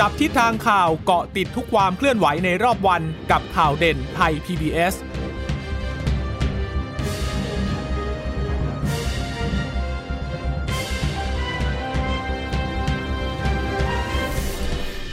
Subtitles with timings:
[0.00, 4.94] จับทิศทางข่าวเกาะติดทุกความเคลื่อนไหวในรอบวันกับข่าวเด่นไทย PBS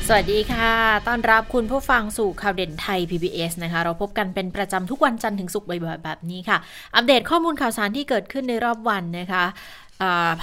[0.08, 0.74] สวัสดีค่ะ
[1.08, 6.58] ต้อนรับคุณผู้ฟังสู่ข่าวเด่นไทย PBS นะคะ เราพบกันเป็นประจำทุกวันจันทร์ถึงศุกร์บ่อยๆ แบบนี้ค่ะ
[6.96, 9.46] อัปเดตข้อมูลข่าวสารที่เกิดขึ้นในรอบวันนะคะ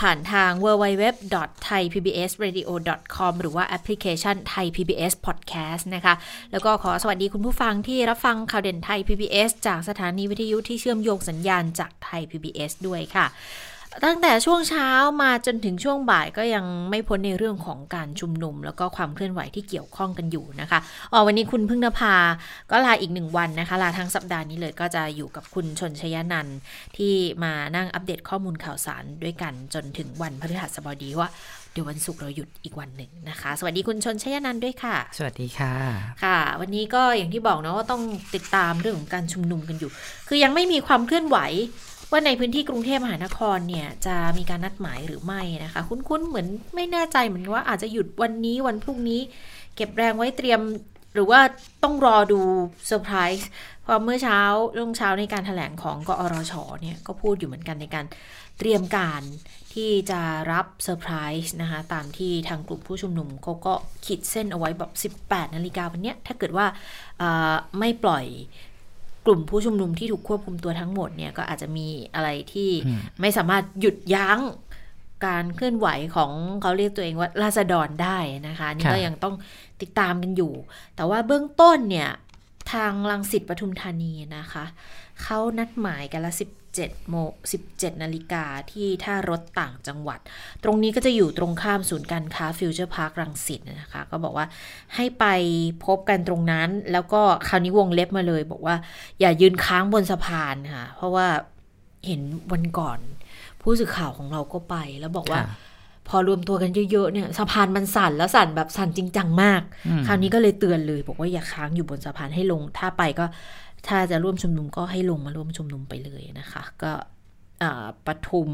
[0.01, 6.15] ผ่านทาง www.thaipbsradio.com หรือว่าแอปพลิเคชัน Thai PBS Podcast นะคะ
[6.53, 13.27] แล้วก็ขอสวัสดีคุณผู้ฟังที่รับฟังข่าวเด่นไทย PBS จากสถานีวิทยุที่เชื่อมโยงสัญญาณจากไทย PBS ด้วยค่ะ
[14.05, 14.89] ตั้งแต่ช่วงเช้า
[15.23, 20.79] มาจนถึงช่วงบ่ายก็ยังไม่พ้นในเรื่องของการชุมนุม แล้วก็ความเคลื่อนไหวที่เกี่ยวข้องกันอยู่นะคะ
[21.13, 22.15] อ๋อวันนี้คุณพึ่งนภา
[22.71, 26.49] ก็ลาอีกหนึ่งวันนะคะ ลาทั้งสัปดาห์นี้เลยก็จะอยู่กับคุณชนชยานัน
[26.97, 27.15] ที่
[27.45, 31.29] มานั่งอัปเดตข้อมูลข่าวสารด้วยกันจนถึงวันพฤหัสบดีว่า
[31.73, 35.73] เดี๋ยววันศุกร์เราหยุดอีกวันหนึ่งนะคะ สวัสดีคุณชนชยานันด้วยค่ะ สวัสดีค่ะ
[36.25, 38.03] ค่ะ วันนี้ก็อย่างที่บอกนะว่าต้อง
[38.35, 39.91] ติดตามเรื่องของการชุมนุมกันอยู่
[40.29, 41.39] คือยังไม่มีความเคลื่อนไหว
[42.11, 49.21] ว่าในพื้นที่กรุงเทพมหานครเนี่ยจะมีการนัดหมายหรือไม่นะคะ คุ้นๆเหมือนไม่แน่ใจเหมือนว่าอาจจะหยุดวันนี้วันพรุ่งนี้
[49.77, 50.61] เก็บแรงไว้เตรียม
[51.15, 51.41] หรือว่า
[51.83, 52.41] ต้องรอดู
[52.87, 54.41] เซอร์ไพรส์เพราะเมื่อเช้า
[54.75, 58.07] เรื่องเช้าในการแถลงของกอร.ฉ.เนี่ยก็พูดอยู่เหมือนกันในการ
[58.59, 59.23] เตรียมการ
[59.75, 60.21] ที่จะ
[60.53, 64.83] รับเซอร์ไพรส์นะคะตามที่ทางกลุ่มผู้ชุมนุมเขาก็ขีดเส้นเอาไว้แบ
[65.13, 66.67] บ 18 นาฬิกาวันนี้ถ้าเกิดว่า
[67.79, 68.25] ไม่ปล่อย
[69.27, 72.71] กลุ่มผู้ชุมนุมที่ถูกควบคุมตัวทั้งหมดเนี่ยก็อาจจะมีอะไรที่
[73.21, 74.41] ไม่สามารถหยุดยั้ง
[75.27, 76.31] การเคลื่อนไหวของ
[76.63, 79.35] เขาเรียกตัวเองว่าราษฎรได้นะคะนี่ก็ยังต้อง
[79.81, 80.53] ติดตามกันอยู่
[80.97, 82.11] แต่ว่าเบื้องต้นเนี่ย
[82.73, 84.65] ทางรังสิตปทุมธานีนะคะ
[85.23, 86.33] เขานัดหมายกันละ
[86.85, 87.15] 17โม
[87.61, 90.21] 17นาฬิกาที่ท่ารถต่างจังหวัด
[90.65, 94.47] ตรงนี้ก็จะอยู่ตรงข้ามศูนย์การค้าฟิวเจอร์พาร์ครังสิตนะคะ ก็บอกว่า
[94.95, 95.25] ให้ไป
[95.85, 98.77] พบกันตรงนั้น แล้วก็คราวนี้วงเล็บมาเลย บอกว่า
[99.21, 101.27] อย่ายืนค้างบนสะพานค่ะ เพราะว่า
[102.07, 102.21] เห็น
[102.53, 102.99] วันก่อน
[103.61, 105.43] ผู้สื่อข่าวของเราก็ไปแล้วบอกว่า
[106.09, 109.63] พอรวมตัวกันเยอะๆเนี่ยสะพานมันสั่นแล้วสั่นแบบสั่นจริงจังมาก
[110.07, 113.27] คราวนี้ก็เลยเตือนเลย บอกว่าอย่าค้างอยู่บนสะพานให้ลง ถ้าไปก็
[113.89, 116.93] ถ้าจะร่วมชุมนุมก็ให้ลงมาร่วมชุมนุมไปเลยนะคะ ก็
[118.07, 118.51] ปทุม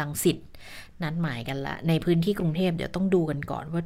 [0.00, 0.38] รังสิต
[1.02, 3.82] นัดหมายกันละ ในพื้นที่กรุงเทพเดี๋ยวต้องดูกันก่อนว่า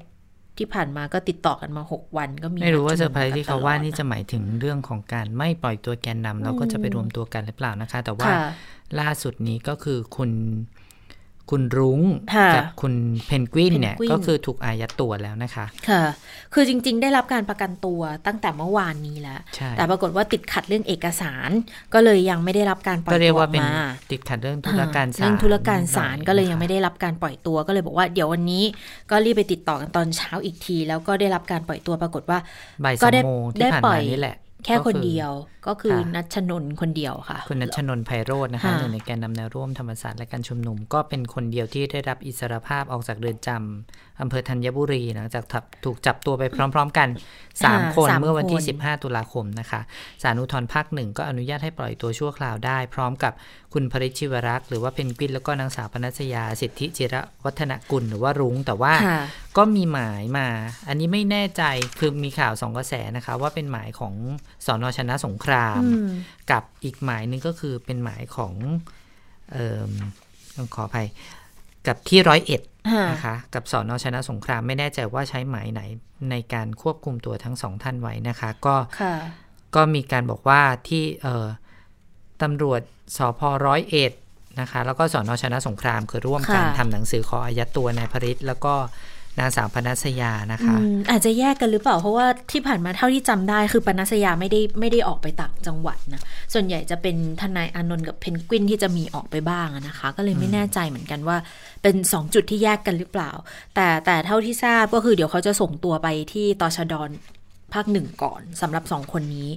[0.59, 8.29] ที่ผ่านมาก็ติดต่อกันมา 6 วันก็มี ไม่รู้ว่าเซอร์ไพรส์ที่เขาว่านี่จะหมายถึงเรื่องของการไม่ปล่อยตัวแกนนำแล้วก็จะไปรวมตัวกันหรือเปล่านะคะ แต่ว่า
[9.01, 10.31] ล่าสุดนี้ก็คือคุณ
[11.51, 12.01] คุณรุ้ง
[12.57, 12.95] กับคุณ
[13.27, 16.03] เพนกวินเนี่ยก็คือถูกอายัดตัวแล้วนะคะค่ะ
[16.55, 19.41] คือจริง ๆ ได้รับการประกันตัวตั้งแต่เมื่อวานนี้แล้ว
[19.77, 21.51] แต่ปรากฏว่าติดขัดเรื่องเอกสาร
[21.95, 23.71] ก็เลยยังไม่ได้รับการปล่อยตัวมา
[24.13, 28.65] ติดขัดเรื่องธุรการศาลเรื่องธุรการศาลก็เลยยังไม่ได้รับการปล่อยตัวก็เลยบอกว่าเดี๋ยววันนี้
[29.11, 32.39] ก็รีบไปติดต่อกันตอนเช้าอีกที แล้วก็ได้รับการปล่อยตัวปรากฏว่า
[33.03, 33.21] ก็ได้
[33.61, 35.31] ได้ปล่อยนี่แหละ แค่คนเดียว
[35.67, 45.45] ก็คือนัชนนคนเดียวค่ะ คุณนัชนนไพโรจน์นะคะหนึ่งในแกนนำแนวร่วมธรรมศาสตร์และการชุมนุม ก็เป็นคนเดียวที่ได้รับอิสรภาพออกจากเรือนจำ อำเภอธัญบุรีหลังจาก
[45.85, 46.43] ถูกจับตัวไป
[46.75, 47.09] พร้อม ๆ กัน
[47.53, 49.81] 3 คนเมื่อวันที่ 15 ตุลาคมนะคะ
[50.23, 53.33] ศาลอุทธรภาคหนึ่งก็อนุญาตให้ปล่อยตัวชั่วคราวได้ พร้อมกับ
[53.75, 58.95] คุณภริชิวรักษ์หรือว่าเพนกวินแล้วก็นางสาวปนัสยาสิทธิจิระวัฒนกุลหรือว่ารุ้งแต่ว่า
[59.57, 60.47] ก็มีหมายมา
[60.89, 61.63] อันนี้ไม่แน่ใจ
[61.99, 64.15] คือมีข่าวสองกระแสนะคะ ว่าเป็นหมายของ
[64.67, 65.81] สอนอชนะสงคราม
[66.51, 68.55] กับอีกหมายนึงก็คือเป็นหมายของ
[69.53, 69.81] เออ
[70.75, 71.09] ขออภัย
[71.87, 72.63] กับที่ร้อยเอ็ด
[73.11, 75.81] นะคะกับสอนอชนะสงครามไม่แน่ใจว่าใช้หมายไหน
[76.31, 78.77] ในการควบคุมตัวทั้งสองท่านไว้นะคะ ก็
[79.75, 81.47] ก็มีการบอกว่าที่เออ
[82.43, 82.81] ตำรวจ
[83.17, 84.13] สพร้อยเอ็ด
[84.61, 88.75] นะคะแล้วก็สอนอชนะสงครามคือร่วมกันทำหนังสือขออายัดตัวนายพริตแล้วก็
[89.39, 90.77] นางสาวปนัสยานะคะ
[91.11, 96.23] อาจจะแยกกันหรือเปล่าเพราะว่าที่ผ่านมาเท่าที่จำได้คือปนัสยาไม่ได้ไม่ได้ออกไปต่างจังหวัดนะ
[96.53, 101.37] ส่วนใหญ่จะเป็นทนายอานนท์กับเพนกวินที่จะมีออกไปบ้างนะคะ ก็เลยไม่แน่ใจเหมือนกันว่า
[101.83, 103.31] เป็นสองจุดที่แยกกันหรือเปล่า
[103.75, 107.11] แต่แต่เท่าที่ทราบก็คือเดี๋ยวเขาจะส่งตัวไปที่ตชดอน
[107.75, 109.49] ภาคหนึ่งก่อนสำหรับสองคนนี้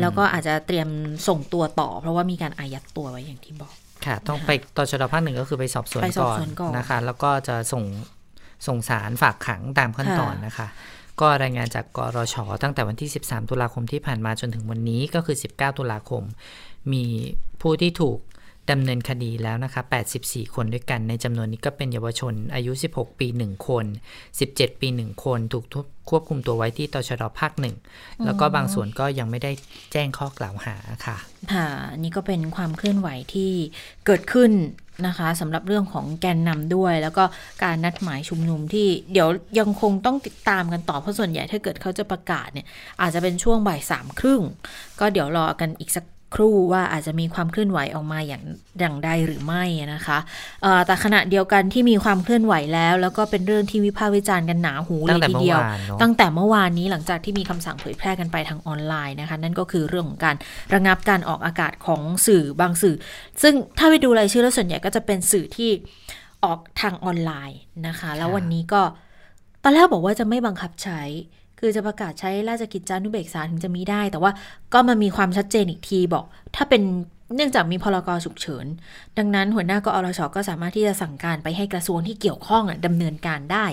[0.00, 0.88] แล้วก็อาจจะเตรียม
[1.28, 3.74] ส่งตัวต่อ เพราะว่ามีการอายัดตัวไว้อย่างที่บอก
[4.06, 7.84] ค่ะ ต้องไปตชดภาคหนึ่งก็คือไปสอบสวนก่อนนะคะ แล้วก็จะส่ง
[8.66, 10.68] ส่งสารฝากขังตามขั้นตอนนะคะ
[11.20, 16.22] ก็รายงานจากกรชตั้งแต่วันที่ 13 ตุลาคมที่ผ่านมาจนถึงวันนี้ก็คือ 19 ตุลาคม
[16.92, 17.04] มี
[17.60, 18.18] ผู้ที่ถูก
[18.70, 19.82] ดำเนินคดีแล้วนะคะ
[20.18, 23.84] 84 คนด้วยกัน ในจำนวนนี้ก็เป็นเยาวชน อายุ 16 ปี 1 คน
[24.32, 25.64] 17 ปี 1 คน ถูก
[26.10, 27.76] ควบคุมตัวไว้ที่ตชดภาคหนึ่ง
[28.24, 29.52] แล้วก็บางส่วนก็ยังไม่ได้
[29.92, 30.76] แจ้งข้อกล่าวหา
[31.06, 31.16] ค่ะ
[31.52, 31.68] ค่ะ
[32.02, 33.52] นี่ก็เป็นความเคลื่อนไหวที่
[34.06, 34.52] เกิดขึ้น
[35.06, 37.24] นะคะสำหรับเรื่องของแกนนำด้วย แล้วก็
[37.64, 39.28] การนัดหมายชุมนุมที่เดี๋ยว
[39.58, 42.66] ยังคงต้องติดตามกันต่อ เพราะส่วนใหญ่ถ้าเกิดเขาจะประกาศเนี่ย
[43.00, 44.40] อาจจะเป็นช่วงบ่ายสามครึ่ง
[45.00, 48.42] ก็เดี๋ยวรอกันอีกสัก ครู่ว่าอาจจะมีความเคลื่อนไหวออกมาอย่าง
[48.80, 49.64] อย่างใดหรือไม่
[49.94, 50.18] นะคะ
[50.86, 55.58] แต่ขณะเดียวกันที่มีความเคลื่อนไหวแล้ว แล้วก็เป็นเรื่องที่วิพากษ์วิจารณ์กันหนาหูเลยทีเดียว
[56.02, 60.36] ตั้งแต่เมื่อวานนี้หลังจากที่มีคำสั่งเผยแพร่กันไปทางออนไลน์นะคะนั่นก็คือเรื่องของการ
[60.74, 62.94] ระงับการออกอากาศของสื่อบางสื่อ
[63.42, 65.70] ซึ่งถ้าไปดูรายชื่อแล้วส่วนใหญ่ก็จะเป็นสื่อที่
[66.44, 68.82] ออกทางออนไลน์นะคะ แล้ววันนี้ก็
[69.62, 71.00] ตอนแรกบอกว่าจะไม่บังคับใช้
[71.66, 74.32] คือจะประกาศใช้ราชกิจจานุเบกษาถึงจะมีได้ แต่ว่า
[74.74, 76.24] ก็มามีความชัดเจนอีกทีบอก
[76.56, 76.82] ถ้าเป็น
[77.34, 78.66] เนื่องจากมีพรกฉุกเฉิน
[79.18, 83.66] ดังนั้นหัวหน้ากอรชก็สามารถที่จะสั่งการไปให้กระทรวงที่เกี่ยวข้องดำเนินการได้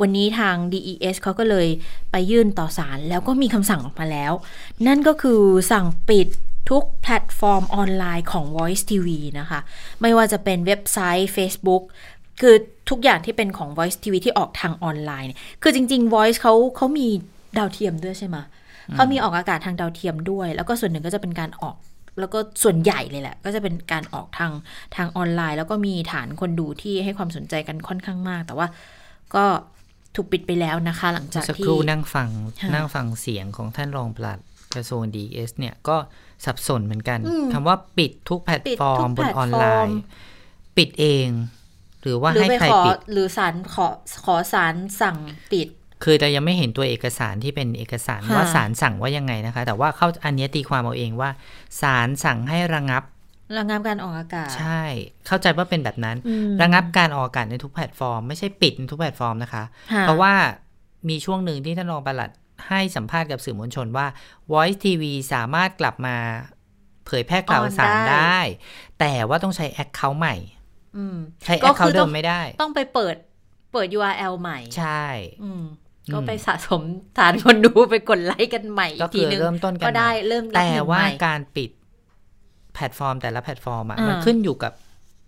[0.00, 1.68] วันนี้ทาง DES เขาก็เลย
[2.12, 4.32] ไปยื่นต่อศาลแล้วก็มีคำสั่งออกมาแล้ว
[4.86, 5.42] นั่นก็คือ
[5.72, 6.28] สั่งปิด
[6.70, 9.08] ทุกแพลตฟอร์มออนไลน์ของ Voice TV
[9.38, 9.60] นะคะ
[10.00, 11.82] ไม่ว่าจะเป็นเว็บไซต์ Facebook
[12.40, 12.54] คือ
[12.90, 15.28] ทุกอย่างที่เป็นของ Voice TV ที่ออกทางออนไลน์
[15.62, 17.08] คือจริง ๆ Voice เขาเขามี
[17.58, 18.36] ดาวเทียมด้วยใช่ไหม
[18.94, 21.76] เขามีออกอากาศทางดาวเทียมด้วย แล้วก็ส่วนหนึ่งก็จะเป็นการออก
[22.20, 24.52] แล้วก็ส่วนใหญ่เลยแหละ ก็จะเป็นการออกทาง
[24.96, 28.66] ทางออนไลน์ แล้วก็มีฐานคนดูที่ให้ความสนใจกันค่อนข้างมาก แต่ว่า
[29.34, 29.44] ก็
[30.14, 32.28] ถูกปิดไปแล้วนะคะ หลังจากที่สักครู่นั่งฟัง
[32.74, 34.38] นั่งฟังเสียงของท่านรองปลัด
[34.74, 35.96] กระทรวง DES เนี่ยก็
[36.44, 37.18] สับสนเหมือนกัน
[37.52, 40.00] คำว่าปิดทุกแพลตฟอร์มบนออนไลน์
[40.76, 41.28] ปิดเอง
[42.02, 43.86] หรือว่าให้ใครปิดหรือศาลขอ
[44.24, 45.16] ขอศาลสั่ง
[45.52, 45.68] ปิด
[46.04, 51.30] คือแต่ยังไม่เห็นตัวเอกสารที่เป็นเอกสารว่าศาลสั่งว่ายังไงนะคะ แต่ว่าเข้าอันนี้ตีความเอาเองว่า
[51.80, 53.02] ศาลสั่งให้ระงับ
[53.58, 54.82] ระงับการออกอากาศ ใช่
[55.26, 56.16] เข้าใจว่าเป็นแบบนั้น
[56.62, 59.64] ระงับการออกอากาศในทุกแพลตฟอร์ม ไม่ใช่ปิดในทุกแพลตฟอร์มนะคะ
[60.00, 60.32] เพราะว่า
[61.08, 62.30] มีช่วงหนึ่งที่ท่านรองปลัด
[62.68, 64.06] ให้สัมภาษณ์กับสื่อมวลชนว่า
[64.52, 65.02] Voice TV
[65.32, 66.16] สามารถกลับมา
[67.06, 68.38] เผยแพร่ข่าวสารได้
[69.00, 70.36] แต่ว่าต้องใช้ account ใหม่
[71.44, 73.16] ใช้ account เดิมไม่ได้ ต้องไปเปิด
[73.72, 75.04] เปิด URL ใหม่ ใช่
[76.14, 76.82] ก็ไปสะสม
[77.18, 81.70] ฐานคนดูไปกดไลค์กันใหม่ก็คือเริ่มต้นกันก็ได้เริ่มแต่ว่าการปิด
[82.74, 84.72] แพลตฟอร์มแต่ละแพลตฟอร์มอะมันขึ้นอยู่กับ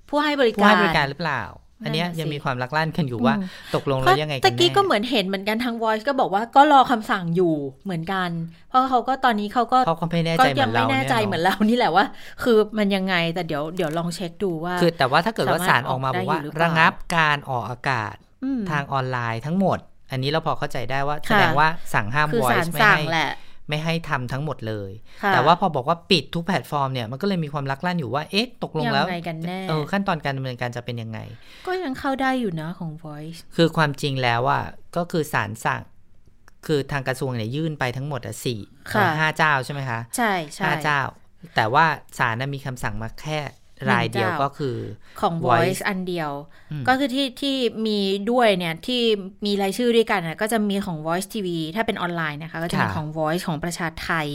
[0.09, 1.43] ผู้ให้บริการผู้ให้บริการหรือเปล่า
[1.85, 3.35] อันนี้ยังมีความลักลั่นกันอยู่ว่า
[3.75, 7.55] ตกลงแล้วยังไงกันแน่ตะกี้ก็เหมือนเห็นเหมือนกันทาง Voice ก็บอกว่าก็รอคำสั่งอยู่
[7.85, 8.31] เหมือนกัน
[8.71, 12.07] เพราะเขาก็ตอนนี้เขาก็เขาไม่แน่ใจเหมือนเราไม่แน่ใจเหมือนเรานี่แหละว่า
[12.43, 18.15] คือมันยังไงแต่เดี๋ยวเดี๋ยวลองเช็คดูว่า คือแต่ว่าถ้าเกิดว่าศาลออกมาบอกว่า ระงับการออกอากาศ
[18.71, 19.79] ทางออนไลน์ทั้งหมด
[20.11, 23.03] อันนี้เราพอเข้าใจได้ว่าแสดงว่าสั่งห้าม voice ไม่ให้
[23.71, 24.91] ไม่ให้ทำทั้งหมดเลย
[25.33, 29.07] แต่ว่าพอบอกว่าปิดทุกแพลตฟอร์มเนี่ยมันก็เลยมีความลักลั่นอยู่ว่าเอ๊ะตกลงแล้ว
[29.69, 31.19] เออขั้นตอนการดำเนินการจะเป็นยังไง
[31.67, 34.65] ก็ยังเข้าได้อยู่นะของ voice คือความจริงแล้วอะ
[34.97, 35.83] ก็คือสารสั่ง
[36.67, 38.61] คือทางกระทรวงเนี่ยยื่นไปทั้งหมดอะสี่
[39.21, 41.01] ห้าเจ้าใช่ไหมคะ ใช่ใช่ห้าเจ้า
[41.57, 41.85] แต่ว่า
[42.19, 43.41] ศาลมีคำสั่งมาแค่
[43.91, 44.77] รายเดียวก็คือ
[45.21, 46.31] ของ Voice อันเดียว
[46.89, 47.57] ก็คือที่ที่
[47.87, 47.99] มี
[48.31, 49.03] ด้วยเนี่ยที่
[49.47, 54.27] มีรายชื่อด้วยกันก็จะมีของ Voice TV ถ้าเป็นออนไลน์นะคะ ก็จะมีของ Voice ของประชาไทย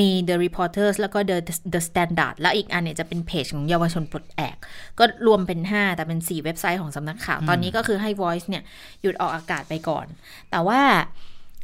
[0.00, 1.38] มี The Reporters แล้วก็ The
[1.74, 4.56] The Standard แล้วอีกอันเนี่ยจะเป็นเพจของเยาวชนปลดแอก
[4.98, 8.62] ก็รวมเป็น 5 แต่เป็น 4 เว็บไซต์ของสำนักข่าว ตอนนี้ก็คือให้ Voice เนี่ย
[9.02, 10.06] หยุดออกอากาศไปก่อน
[10.50, 10.80] แต่ว่า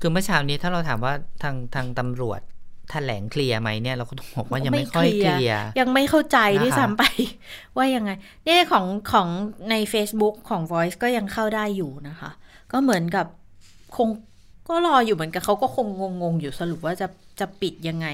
[0.01, 2.41] คือเมื่อเช้านี้ถ้าเราถามว่าทางทางตำรวจ
[2.91, 7.03] แถลงเคลียร์ไหมเนี่ยเราก็ต้องบอกว่ายังไม่ค่อยเคลียร์ยังไม่เข้าใจด้วยซ้ำไป
[7.77, 8.11] ว่ายังไง
[8.45, 9.29] เนี่ยของของ
[9.71, 12.31] ใน Facebook ของ Voice ก็ยังเข้าได้อยู่นะคะ
[12.73, 13.27] ก็เหมือนกับ
[13.97, 14.09] คง
[14.69, 15.87] ก็รออยู่เหมือนกับเขาก็คง
[16.23, 17.07] งงๆอยู่สรุปว่าจะ
[17.41, 18.07] จะปิดยังไง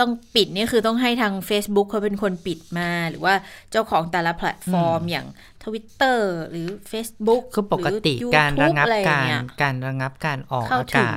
[0.00, 3.34] ต้องปิดนี่คือต้องให้ทาง Facebook เขาเป็นคนปิดมา หรือว่า
[3.70, 5.26] เจ้าของแต่ละแพลตฟอร์มอย่าง
[5.64, 11.16] ทวิตเตอร์หรือ Facebook คือปกติการระงับการการระงับการออกอากาศ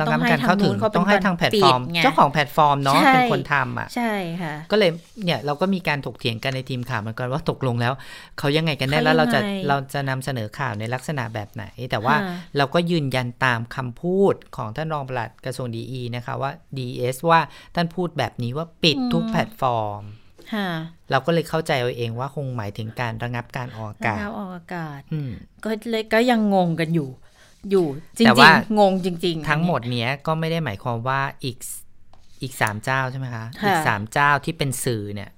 [0.00, 4.90] ระงับการเข้าถึงต้องให้ทางแพลตฟอร์ม เจ้าของแพลตฟอร์มเนาะเป็นคนทำอะใช่ค่ะ ก็เลย
[5.24, 7.92] เนี่ยเราก็มีการถกเถียงกันในทีมข่าวเหมือนกันว่าตกลงแล้ว
[8.38, 12.16] เขายังไงกันแน่แล้วเราจะเราจะนำเสนอข่าวในลักษณะแบบไหน แต่ว่า
[12.56, 16.50] เราก็ยืนยันตามคำพูดของท่านรองปลัดกระทรวงดีนะคะว่า
[16.96, 17.40] DS ว่า
[17.74, 20.02] ท่านพูดแบบนี้ว่าปิดทุกแพลตฟอร์ม
[21.10, 25.00] เราก็เลยเข้าใจเอาเองว่าคงหมายถึงการระงับการออกอากาศระงับออกอากาศ
[25.64, 27.08] ก็เลยก็ยังงงกันอยู่
[27.70, 27.86] อยู่
[28.18, 31.56] จริงๆงงจริง ๆ ทั้งหมดเนี้ยก็ไม่ได้หมายความว่าอีก
[32.42, 35.30] อีกสามเจ้าใช่ไหมคะ อีกสามเจ้าที่เป็นสื่อเนี่ย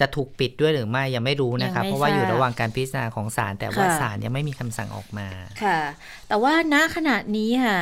[0.00, 5.28] จะถูกปิดด้วยหรือไม่ยังไม่รู้นะคะ เพราะว่าอยู่ระหว่างการพิจารณาของศาลแต่ว่าศาลยังไม่มีคำสั่งออกมา
[5.62, 5.80] ค่ะ
[6.28, 7.78] แต่ว่าณขณะนี้ค่ะ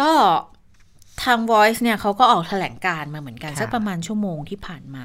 [0.00, 0.10] ก็
[1.24, 5.04] ทาง Voice เนี่ยเขาก็ออกแถลงการมาเหมือนกัน สักประมาณชั่วโมงที่ผ่านมา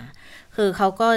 [0.56, 1.08] คือเขาก็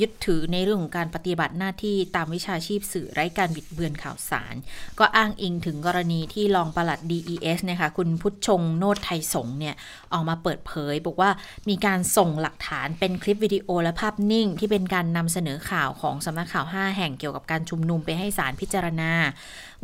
[0.00, 4.54] ยึดถือในเรื่องของการปฏิบัติหน้าที่ตามวิชาชีพสื่อไร้การบิดเบือนข่าวสาร
[4.98, 9.74] ก็อ้างอิงถึงกรณีที่รองปลัด DES นะคะคุณพุทธชงโนดไทยสงเนี่ย
[10.12, 11.30] ออกมาเปิดเผย บอกว่า
[11.68, 19.12] มีการส่งหลักฐานเป็นคลิปวิดีโอและภาพนิ่ง ที่เป็นการนำเสนอข่าวของสำนักข่าว 5 แห่งเกี่ยวกับการชุมนุมไปให้ศาลพิจารณา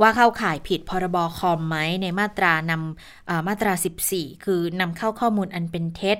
[0.01, 3.73] ว่าเข้าข่ายผิดพรบคอมไหมในมาตรานำมาตรา
[4.09, 6.19] 14 คือนำเข้าข้อมูลอันเป็นเท็จ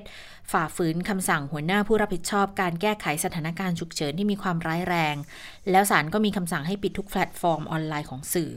[0.53, 5.17] ฝ่าฝืนคำสั่งหัวหน้าผู้รับผิดชอบการแก้ไขสถานการณ์ฉุกเฉินที่มีความร้ายแรง
[5.71, 8.51] แล้วศาลก็มีคำสั่งให้ปิดทุกแพลตฟอร์มออนไลน์ของสื่อ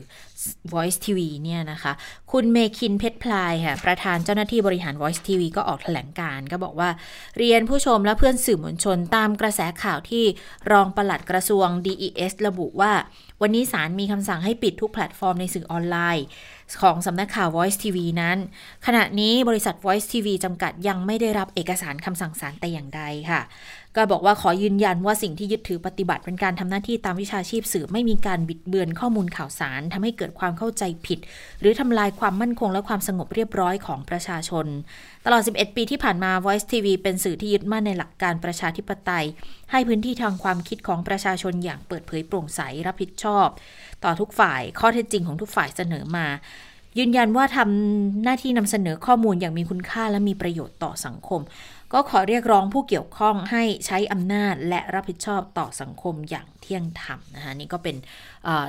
[0.73, 1.93] Voice TV เนี่ยนะคะ
[2.31, 6.89] คุณเมฆินทร์ เพชรพลายค่ะ ประธานเจ้าหน้าที่บริหาร Voice TV ก็ออกแถลงการณ์ก็บอกว่า
[7.37, 10.23] เรียนผู้ชมและเพื่อนสื่อมวลชนตามกระแสข่าวที่
[10.71, 12.91] รองปลัดกระทรวง DES ระบุว่า
[13.41, 16.25] วันนี้ศาลมีคำสั่งให้ปิดทุกแพลตฟอร์มในสื่อออนไลน์
[16.81, 18.37] ของสำนักข่าว Voice TV นั้น
[18.85, 23.41] ขณะนี้บริษัท Voice TV จำกัดยังไม่ได้รับเอกสารคำสั่งศาลแต่อย่างใดค่ะ
[23.95, 31.19] ก็บอกว่าขอยืนยันว่าสิ่งที่ยึดถือปฏิบัติเป็นการทำหน้าที่ตามวิชาชีพสื่อไม่มีการบิดเบือนข้อมูลข่าวสารทำให้เกิดความเข้าใจผิด
[31.59, 34.65] หรือทำลายความมั่นคงและความสงบเรียบร้อยของประชาชน
[35.25, 39.25] ตลอด 11 ปีที่ผ่านมา Voice TV เป็นสื่อที่ยึดมั่นในหลักการประชาธิปไตย
[39.71, 43.47] ให้พื้นที่ทางความคิดของประชาชนอย่างเปิดเผยโปร่งใสรับผิดชอบ
[44.03, 46.27] ต่อทุกฝ่ายข้อเท็จจริงของทุกฝ่ายเสนอมา
[46.99, 51.41] ยืนยันว่าทำหน้าที่นำเสนอข้อมูลอย่างมีคุณค่าและมีประโยชน์ต่อสังคม
[51.93, 57.95] ก็ขอเรียกร้องผู้เกี่ยวข้องให้ใช้อำนาจและรับผิดชอบต่อสังคมอย่างเที่ยงธรรมนะคะนี่ก็เป็น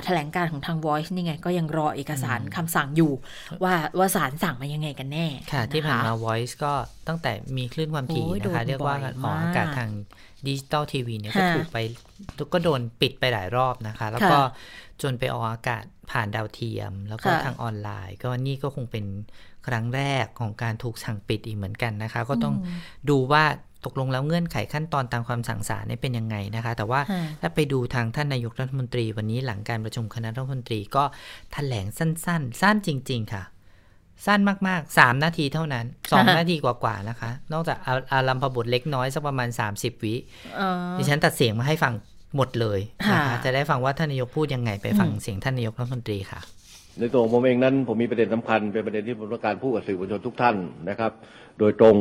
[0.05, 3.11] แถลงการของทาง Voice นี่ไง ก็ยังรอเอกสารคำสั่งอยู่
[3.63, 6.73] ว่าว่าศาลสั่งมายังไงกันแน่ค่ะที่ผ่านมา Voice ก็
[7.07, 9.89] ตั้งแต่มีคลื่นความถี่นะคะเรียกว่าการออกอากาศทาง
[10.47, 11.77] ดิจิตอลทีวีเนี่ยก็ถูกไป
[12.53, 14.39] ก็โดนปิดไปหลายรอบนะคะ แล้วก็
[15.01, 19.05] จนไปออกอากาศผ่านดาวเทียม แล้วก็ทางออนไลน์ ก็นี่ก็คงเป็น
[19.67, 22.55] ครั้งแรกของการถูกสั่งปิดอีกเหมือนกันนะคะ ก็ต้อง
[23.09, 23.43] ดูว่า
[23.85, 27.01] ตกลงแล้วเงื่อนไขขั้นตอนตามความสั่งศาลนี่เป็นยังไงนะคะ แต่ว่า
[27.41, 31.03] ถ้าไปดูทางท่านนายกรัฐมนตรีวันนี้หลังการประชุมคณะรัฐมนตรีก็
[31.53, 33.43] แถลงสั้น ๆ สั้นจริง ๆ ค่ะ
[34.25, 37.77] สั้นมากๆสามนาทีเท่านั้นสองนาทีกว่าๆนะคะ นอกจาก
[38.11, 40.15] อารัมพบทเล็กน้อยสักประมาณ 30 วิ
[40.97, 41.93] ดิฉันตัดเสียงมาให้ฟัง
[42.35, 42.79] หมดเลย
[43.11, 46.39] นะคะจะได้ฟังว่าท่านนายกพูดยังไงไปฟังเสียงท่านนายกรัฐมนตรีค่ะ
[46.99, 50.55] ในตัวผมเองนั้นผมมีประเด็นสำคัญเป็นประเด็นที่ผมต้องการพูดกับสื่อมวลชนทุกท่าน
[50.89, 51.11] นะครับ
[51.59, 51.95] โดยตรง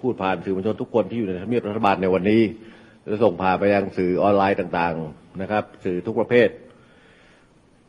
[0.00, 2.42] พูดผ่านสื่อมวลชนทุกคนที่อยู่ในทำเนียบรัฐบาลในวันนี้
[3.12, 6.48] จะส่งผ่านไปยังสื่อออนไลน์ต่างๆนะครับ สื่อทุกประเภท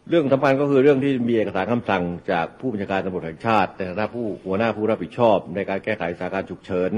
[0.10, 6.92] เรื่องสำคัญก็คือเรื่องที่มีเอกสารคำสั่งจากผู้บัญชาการตำรวจแห่งชาติในฐานะผู้หัวหน้าผู้รับผิดชอบ ในการแก้ไขสถานการณ์ฉุกเฉิน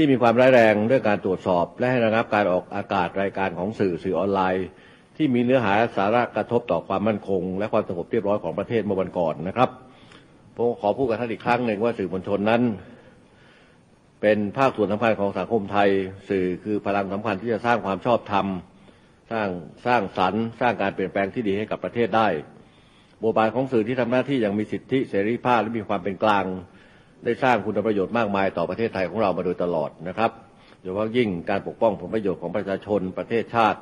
[0.00, 4.66] ที่มีความร้ายแรงเรื่องการตรวจสอบ และให้ระงับการออกอากาศรายการของสื่อสื่อออนไลน์
[5.16, 9.70] ที่มีเนื้อหาสาระกระทบต่อความมั่นคง และความสงบเรียบร้อยของประเทศเมื่อวันก่อนนะครับ
[10.56, 12.62] ผมขอพูดกับท่านอีกครั้งหนึ่งว่าสื่อมวลชนนั้น
[14.22, 15.88] เป็นภาคส่วนสำคัญของสังคมไทย
[16.28, 18.46] สื่อคือพลังสำคัญที่จะสร้างความชอบธรรม
[19.32, 19.48] สร้าง
[19.86, 22.28] สร้างสรรค์ สร้างการเปลี่ยนแปลงที่ดีให้กับประเทศได้
[23.22, 26.46] บทบาทของสื่อที่ทำหน้าที่อย่างมีสิทธิเสรีภาพและมีความเป็นกลาง
[27.24, 30.30] ได้สร้างคุณประโยชน์มากมายต่อประเทศไทยของเรามาโดยตลอดนะครับ
[30.80, 33.78] โดยเฉพาะยิ่งการปกป้องผลประโยชน์ของประชาชนประเทศชาติ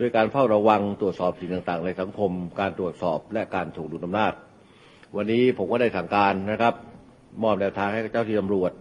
[0.00, 4.32] ด้วยการเฝ้าระวังตรวจสอบสิ่งต่างๆ ในสังคม การตรวจสอบและการถูกดูดอำนาจ
[5.16, 6.74] วันนี้ผมก็ได้สั่งการนะครับ
[7.42, 8.72] มอบแนวทางให้เจ้าที่ตำรวจ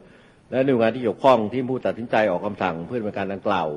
[0.52, 3.68] และหน่วยงานที่เกี่ยวข้องที่ผู้ตัดสินใจออกคำสั่งเพื่อเป็นการดังกล่าว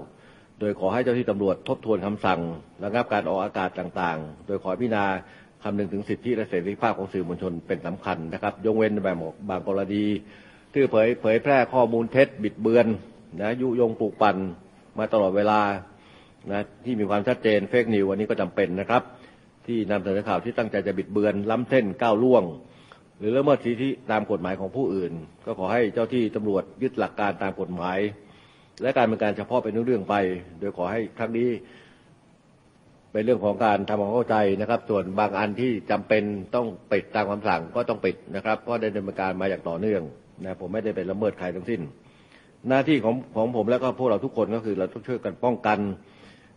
[0.61, 2.41] โดยขอให้เจ้าที่ตำรวจทบทวนคำสั่ง
[2.85, 5.05] ระงับการออกอากาศต่างๆ โดยขอพิจารณา
[5.63, 9.17] คำนึงถึงสิทธิและเสรีภาพของสื่อมวลชนเป็นสำคัญนะครับยกเว้นแบบ
[9.49, 10.05] บางกรณี
[10.73, 12.87] ที่เผยเผยแพร่ข้อมูลเท็จบิดเบือน
[13.43, 14.37] นะยุยงปลูกปั่น
[14.99, 15.61] มาตลอดเวลา
[16.51, 19.03] นะที่มีความชัดเจนเฟกนิววันนี้ก็จำเป็นนะครับ
[19.67, 22.45] ที่นำเสนอข่าวที่ตั้งใจจะบิดเบือน ล้ำเส้นก้าวล่วง
[23.19, 25.13] หรือละเมิดสิทธิตามกฎหมายของผู้อื่น
[25.47, 27.99] ก็ขอให้เจ้าที่ตำรวจยึดหลักการตามกฎหมาย
[28.83, 30.15] และการเป็นการเฉพาะเป็นเรื่องไป
[30.61, 31.49] โดยขอให้ครั้งนี้
[33.13, 36.23] เป็นเรื่องของการทำความเข้าใจนะครับ ส่วนบางอันที่จำเป็น
[36.55, 40.03] ต้องปิดตามคำสั่งก็ต้องปิดนะครับ เพราะได้ดำเนินการมาอย่างต่อเนื่อง
[40.45, 41.81] นะผมไม่ได้ไปละเมิดใครทั้งสิ้น
[42.69, 45.79] หน้าที่ของของผมแล้วก็พวกเราทุกคนก็คือเราต้องช่วยกันป้องกัน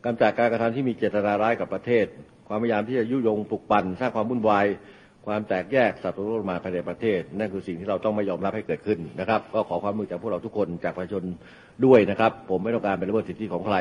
[0.05, 2.05] กำจัดการกระทำที่มีเจตนาร้ายกับประเทศ
[2.47, 4.65] ความพยายามที่จะยุยงปลุกปั่นสร้างความวุ่นวาย
[5.25, 11.23] ความแตกแยกสัตว์โลกมาภายในประเทศ นั่นคือสิ่งที่เราต้องไม่ยอมรับให้เกิดขึ้นนะครับ ก็ขอความมือจากพวกเราทุกคนจากประชาชน
[11.85, 13.77] ด้วยนะครับ ผมไม่ต้องการเป็นละเมิดสิทธิของใคร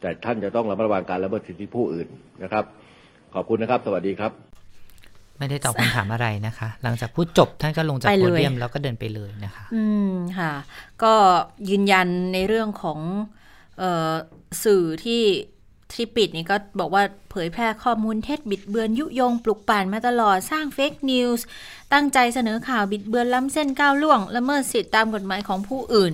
[0.00, 2.08] แต่ท่านจะต้องระมัดระวังการละเมิดสิทธิผู้อื่น
[2.42, 2.64] นะครับ
[3.34, 4.32] ขอบคุณนะครับ สวัสดีครับ
[5.38, 10.52] ไม่ได้ตอบคำถามอะไรนะคะ หลังจากพูดจบท่านก็ลงจากโพเดียมแล้วก็เดินไปเลยนะคะ อืมค่ะ
[11.02, 11.14] ก็
[11.70, 12.98] ยืนยันในเรื่องของ
[13.82, 14.14] ออ
[14.64, 15.22] สื่อที่
[15.94, 21.46] ที่ปิดนี่ก็บอกว่าเผยแพร่ข้อมูลเท็จบิดเบือนยุยง ปลุกปั่นมาตลอดสร้าง fake news
[21.92, 26.12] ตั้งใจเสนอข่าวบิดเบือนล้ำเส้นก้าวล่วงละเมิดสิทธิตามกฎหมายของผู้อื่น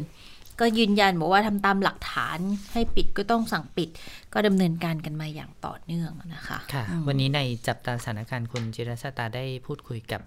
[0.60, 2.38] ก็ยืนยันบอกว่าทำตามหลักฐาน
[2.72, 3.88] ให้ปิดก็ต้องสั่งปิด
[4.32, 10.20] ก็ดำเนินการกันมาอย่างต่อเนื่องนะคะค่ะอืมวันนี้ในจับตาสถานการณ์คุณจิรสตาได้พูดคุยกับ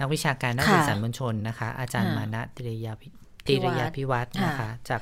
[0.00, 3.08] นักวิชาการนักค่ะสื่อสารมวลชนนะคะ อาจารย์ค่ะมานะติรยาพิ
[3.46, 5.00] พิติวัรฒน์ยาพิวัตรนะคะค่ะจาก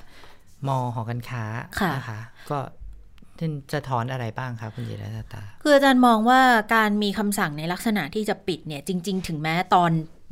[0.66, 1.44] มหอการค้า
[1.80, 2.18] ค่ะนะคะ
[2.50, 2.58] ก็
[3.72, 6.40] จะถอนอะไรบ้างคะคุณจิรสตา คืออาจารย์มองว่า
[6.74, 9.90] การมีคำสั่งในลักษณะที่จะปิดเนี่ย จริง ๆ ถึงแม้ตอน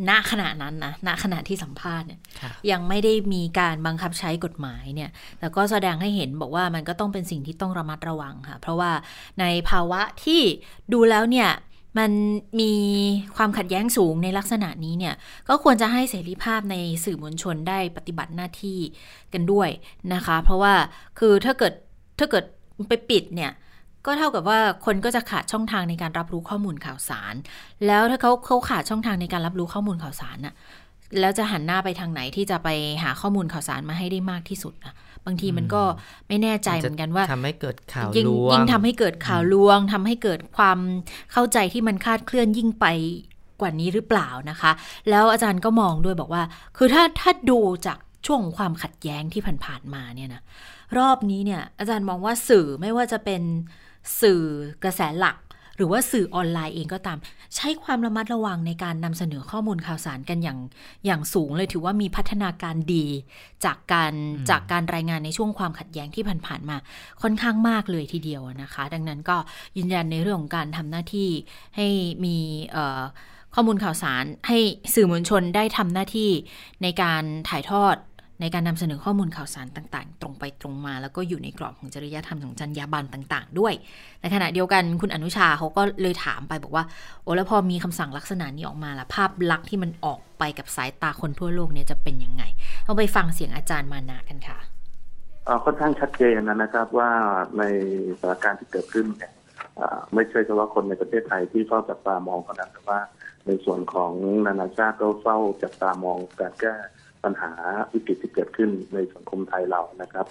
[0.09, 8.93] ณขณะนั้นนะณขณะที่สัมภาษณ์เนี่ยค่ะยังไม่ได้มีการบังคับใช้กฎหมายเนี่ยแต่ก็แสดงให้เห็นบอกว่ามันก็ต้องเป็นสิ่งที่ต้องระมัดระวังค่ะ เพราะว่า
[9.41, 10.41] ในภาวะที่
[10.93, 11.51] ดูแล้วเนี่ย
[11.99, 12.13] มัน
[12.61, 12.73] มี
[13.37, 15.15] ความขัดแย้งสูงในลักษณะนี้เนี่ย
[15.49, 18.79] ก็ควรจะให้เสรีภาพในสื่อมวลชนได้ปฏิบัติหน้าที่
[19.33, 19.69] กันด้วย
[20.15, 20.75] นะคะ เพราะว่า
[21.19, 21.73] คือถ้าเกิด
[22.19, 22.45] ถ้าเกิด
[22.89, 23.51] ไปปิดเนี่ย
[24.06, 27.34] ก็เท่ากับว่าคนก็จะขาดช่องทางในการรับรู้ข้อมูลข่าวสาร
[27.87, 30.54] แล้วถ้าเขาเขาขาดช่องทางในการรับรู้ข้อมูลข่าวสารน่ะ
[31.20, 32.68] แล้วจะหันหน้าไปทางไหนที่จะไป
[33.02, 34.94] หาข้อมูลข่าวสารมาให้ได้มากที่สุดนะ
[35.26, 35.82] บางทีมันก็
[36.28, 40.78] ไม่แน่ใจเหมือนกันว่าทำให้เกิดข่าวยิ่งลวงยิ่งทำให้เกิดข่าวลวงทำให้เกิดความ
[41.32, 42.87] เข้าใจที่มันคลาดเคลื่อนยิ่งไป
[43.61, 44.73] กว่านี้หรือเปล่านะคะ
[45.11, 46.42] แล้วอาจารย์ก็มองด้วยบอกว่า
[46.76, 50.42] คือถ้าถ้าดูจากช่วงของความขัดแย้งที่ผ่านๆมาเนี่ยนะ
[50.99, 53.42] รอบนี้เนี่ยอาจารย์มองว่าสื่อไม่ว่าจะเป็น
[54.20, 54.42] สื่อ
[54.82, 55.37] กระแสหลัก
[55.76, 57.18] หรือว่าสื่อออนไลน์เองก็ตาม
[57.56, 60.58] ใช้ความระมัดระวังในการนำเสนอข้อมูลข่าวสารกันอย่าง
[61.06, 63.06] อย่างสูงเลยถือว่ามีพัฒนาการดี
[63.64, 64.12] จากการ
[64.50, 66.76] จากการรายงานในช่วงความขัดแย้งที่ผ่านๆมา
[67.23, 69.37] ค่อนข้างมากเลยทีเดียวนะคะ ดังนั้นก็
[69.76, 71.28] ยืนยันในเรื่องของการทำหน้าที่
[71.76, 71.87] ให้
[72.25, 72.37] มี
[72.73, 73.02] เอ่อ
[73.54, 74.58] ข้อมูลข่าวสารให้
[74.94, 76.30] สื่อมวลชนได้ทำหน้าที่
[76.82, 77.96] ในการถ่ายทอด
[78.41, 83.75] ในการนำเสนอข้อมูลข่าวสารต่างๆ ตรงไปตรงมา แล้วก็อยู่ในกรอบของจริยธรรมของจรรยาบรรณต่าง ๆ ด้วย
[84.21, 86.85] ในขณะเดียวกันคุณอนุชาเขาก็เลยถามไปบอกว่า
[87.23, 92.43] โอ้แล้วพอมีคำสั่งลักษณะนี้ออกมาล่ะภาพลักษณ์ที่มันออกไปกับสายตาคนทั่วโลกเนี่ยจะเป็นยังไง
[92.85, 94.59] เราไปฟังเสียงอาจารย์มานะกันค่ะ
[95.64, 97.11] ค่อนข้างชัดเจนนะครับว่า
[97.59, 97.62] ใน
[98.21, 99.33] สถานการณ์ที่เกิดขึ้นเนี่ย
[100.14, 103.00] ไม่ใช่เฉพาะคนในประเทศไทยที่เฝ้าจับตามองเท่านั้นแต่ว่า
[103.47, 104.12] ในส่วนของ
[104.47, 106.75] นานาชาติก็เฝ้าจับตามองการแก้
[107.25, 107.52] ปัญหา
[107.93, 110.26] วิกฤตที่เกิดขึ้นในสังคมไทยเรานะครับ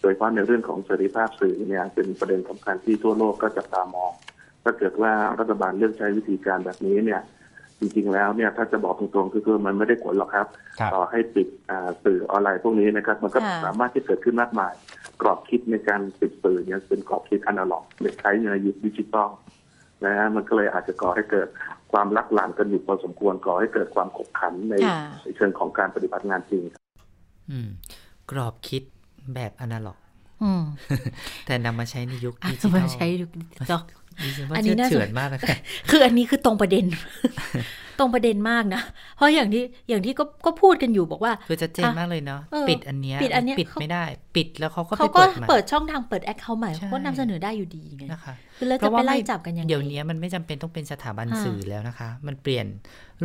[0.00, 4.12] โดยเฉพาะในเรื่องของเสรีภาพสื่อเนี่ยเป็นประเด็นสำคัญที่ทั่วโลกก็จับตามอง
[4.64, 7.20] ถ้าเกิดว่ารัฐบาลเลือกใช้วิธีการแบบนี้เนี่ย
[7.78, 10.46] จริงๆแล้วเนี่ยถ้าจะบอกตรงๆคือคือมันไม่ได้ผลหรอกครับ
[10.80, 14.72] ครับต่อให้ปิดอ่าสื่อออนไลน์พวกนี้นะครับ มันก็ค่ะสามารถที่เกิดขึ้นมากมาย
[15.22, 17.84] กรอบคิดในการปิดสื่อเนี่ยเป็นกรอบคิดอนาล็อก
[18.20, 19.30] ใช้ในยุคดิจิตอล
[20.04, 21.48] นะฮะมันก็เลยอาจจะก่อให้เกิด
[21.96, 26.62] ความลักหลานกันอยู่พอสมควรก่อให้เกิดความขบขันในค่ะในเชิงของการปฏิบัติงานจริง
[27.50, 27.68] อืม
[28.30, 28.82] กรอบคิด
[29.34, 29.98] แบบอนาล็อก
[30.42, 30.62] อืม
[31.46, 33.24] แต่นำมาใช้ในยุคอาดิจจิจะทัมาลใช้ดู
[33.70, 33.78] จอ
[34.22, 35.56] ดิฉันว่าอันนี้เชื่อน่าสนเฉือนมากนะคะ
[35.90, 36.84] คืออันนี้คือตรงประเด็น
[37.98, 38.82] ตรงประเด็นมากนะ
[39.16, 44.04] เพราะอย่างที่อย่างที่ก็ก็พูดกันอยู่บอกว่า คือจะเจนมากเลยเนาะเออปิดอันเนี้ยปิดอันเนี้ยปิดไม่ได้
[44.36, 52.66] ปิดแล้วเขาก็ไปเขาก็เปิดใหม่เปิดช่องทางเปิดแอคเคาท์ใหม่ใช่เขาก็นำเสนอได้อยู่ดีไงนะคะคือแล้วเพจะราะไปว่าไล่ไม่จับกันยังไงเดี๋ยวนี้มันไม่จำเป็นต้องเป็นสถาบันอ่าสื่อแล้วนะคะ มันเปลี่ยน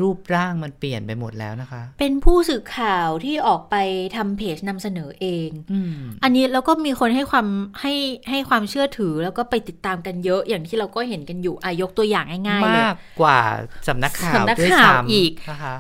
[0.01, 3.75] รูปร่างมันเปลี่ยนไปหมดแล้วนะคะ เป็นผู้สื่อข่าวที่ออกไป
[4.15, 7.47] ทำเพจนำเสนอเองอืมอันนี้แล้วก็มีคนให้ความ
[7.81, 7.93] ให้
[8.29, 13.39] ให้ความเชื่อถือแล้วก็ไปติดตามกันเยอะอย่างที่เราก็เห็นกันอยู่อายกตัวอย่างง่ายๆเลยมากกว่า
[13.87, 15.75] สำนักข่าวสำนักด้วยข่าวซ้ำอีกนะคะ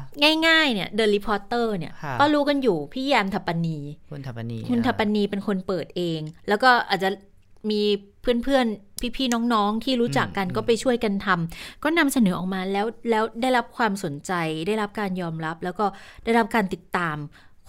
[0.47, 3.77] ง่าย ๆ เนี่ย The Reporter เนี่ยค่ะก็รู้กันอยู่พี่แยมทัปปนี
[4.11, 7.09] คุณทัปนีคุณทัปปนีเป็นคนเปิดเอง แล้วก็อาจจะ
[7.71, 7.81] มี
[8.21, 14.31] เพื่อนๆ พี่ๆ น้องๆ ที่รู้จักกันก็ไปช่วยกันทำก็นำเสนอออกมาแล้วแล้วได้รับความสนใจ
[14.67, 15.85] ได้รับการยอมรับ แล้วก็
[16.25, 17.17] ได้รับการติดตาม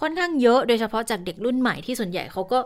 [0.01, 2.59] ค่อนข้างเยอะ โดยเฉพาะจากเด็กรุ่นใหม่ที่ส่วนใหญ่เขาก็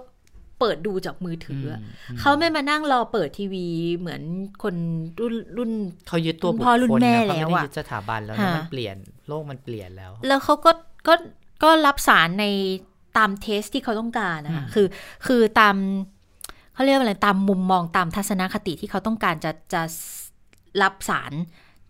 [0.60, 3.66] เปิดดูจากมือถืออมอืมเขาไม่มานั่งรอเปิดทีวี
[3.98, 4.22] เหมือน
[4.64, 4.76] คน
[5.20, 5.72] รุ่นรุ่น
[6.08, 8.96] เขายึดตัวบุคพ่อรุ่คนลแม่นะเขาแล้ไม่วได้อะยึดสถาบันแล้วนะค่ะมันเปลี่ยน
[9.28, 10.72] โลกมันเปลี่ยนแล้ว แล้วเขาก็
[11.08, 11.14] ก็
[11.64, 12.46] ก็รับสารใน
[13.18, 14.88] ตามเทสที่เขาต้องการนะคะอืมคือ
[15.28, 15.76] คือตาม
[16.74, 19.82] เขาเรียกว่าอะไรตามมุมมองตามทัศนคติที่เขาต้องการจะจะ
[20.82, 21.34] รับสาร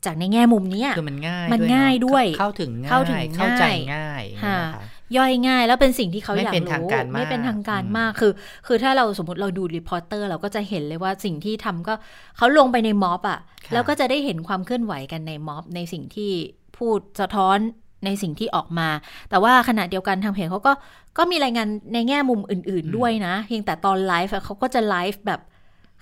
[0.06, 4.84] จากในแง่มุมเนี้ยคือมันง่ายมันด้วยเอะง่ายด้วย เข้าถึงง่ายเข้าถึงเข้าใจง่ายง่ายอย่างค่ะเงี้ยนะคะ
[5.18, 8.32] ย่อยง่ายแล้วเป็นสิ่งที่เขาไม่อยากเป็นรู้ทางการมากไม่เป็นทางการอืมมากคือ
[8.68, 11.94] คือถ้าเราสมมติเราดูรีพอร์เตอร์เราก็จะเห็นเลยว่าสิ่งที่ทำก็
[12.38, 16.32] เขาลงไปในม็อบอะ่ะค่ะแล้วก็จะได้เห็นความเคลื่อนไหวกันในม็อบในสิ่งที่
[16.78, 17.58] พูดสะท้อน
[18.06, 18.90] ในสิ่งที่ออกมา
[19.30, 20.74] แต่ว่าขณะเดียวกันทางเพจเขาก็
[21.18, 25.42] ก็มีรายงานในแง่มุมอื่น ๆ ด้วยนะ เพียงแต่ตอนไลฟ์อะเขาก็จะไลฟ์แบบ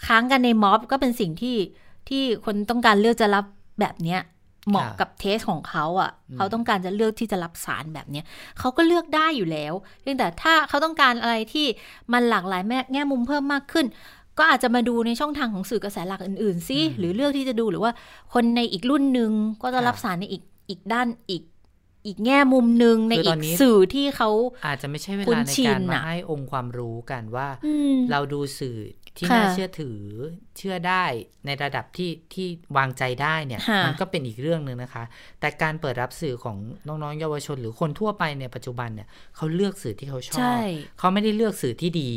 [0.05, 1.57] ค้างกันในม็อบก็เป็นสิ่งที่
[2.09, 3.45] ที่คนต้องการเลือกจะรับ
[3.79, 4.21] แบบเนี้ย
[4.69, 8.25] เหมาะค่ะกับเทสของเขาอะ่ะอืมเขาต้องการจะเลือกที่จะรับสารแบบเนี้ย
[8.59, 11.67] เขาก็เลือกได้อยู่แล้ว เพียงแต่ถ้าเขาต้องการอะไรที่
[12.13, 13.85] มันหลากหลายแม่แง่มุมเพิ่มมากขึ้น
[14.37, 17.91] ก็อาจจะมาดูในช่องทางของสื่อกระแสหลักอื่นๆซิอืมหรือเลือกที่จะดูหรือว่า
[18.33, 19.31] คนในอีกรุ่นหนึ่ง
[19.61, 21.43] ก็จะค่ะรับสารในอีกอีกด้านอีก
[22.05, 24.29] อีกแง่มุมหนึ่งในคืออีตอกนนี้สื่อที่เขา
[24.65, 28.77] อาจจะไม่ใช่เวคุ้ลานในชิการนมาอะให้องค์ความรู้กันว่าอืมเราดูสื่อ
[29.17, 29.99] ที่ค่ะน่าเชื่อถือ
[30.57, 31.03] เชื่อได้
[31.45, 35.03] ในระดับที่ที่วางใจได้เนี่ยค่ะมันก็เป็นอีกเรื่องหนึ่งนะคะ
[35.39, 40.59] แต่การเปิดรับสื่อของน้องๆเยาวชน หรือคนทั่วไปในปัจจุบันเนี่ยเขาเลือกสื่อที่เขาชอใช่บ
[40.99, 42.11] เขาไม่ได้เลือกสื่อที่ดี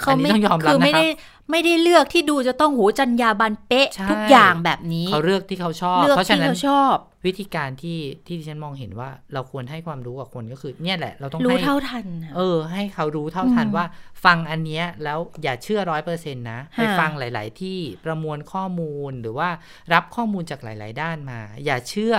[0.00, 1.06] เขาไม่อันนี้ต้องยอมรับคือไม่นะครับได้
[1.50, 6.94] ไม่ได้เลือกที่ดูจะต้องโหจัญญาบันเป๊ะใช่ทุกอย่างแบบนี้ เขาเลือกที่เขาชอบเลือกเพราะฉะที่นั้นเขาชอบ
[7.26, 13.86] วิธีการที่ที่ดิฉันมองเห็นว่า เราควรให้ความรู้กับคนก็คือ เนี่ยแหละเราต้องรู้ให้เท่าทันน่ะเออ ให้เขารู้เท่าทันอืมว่า
[14.24, 19.48] ฟังอันเนี้ยแล้วอย่าเชื่อร้อยเปอร์เซ็นต์นะ ไปค่ะฟังหลาย ๆ ที่ประมวลข้อมูลหรือว่า
[19.92, 22.14] รับข้อมูลจากหลาย ๆ ด้านมา อย่าเชื่อ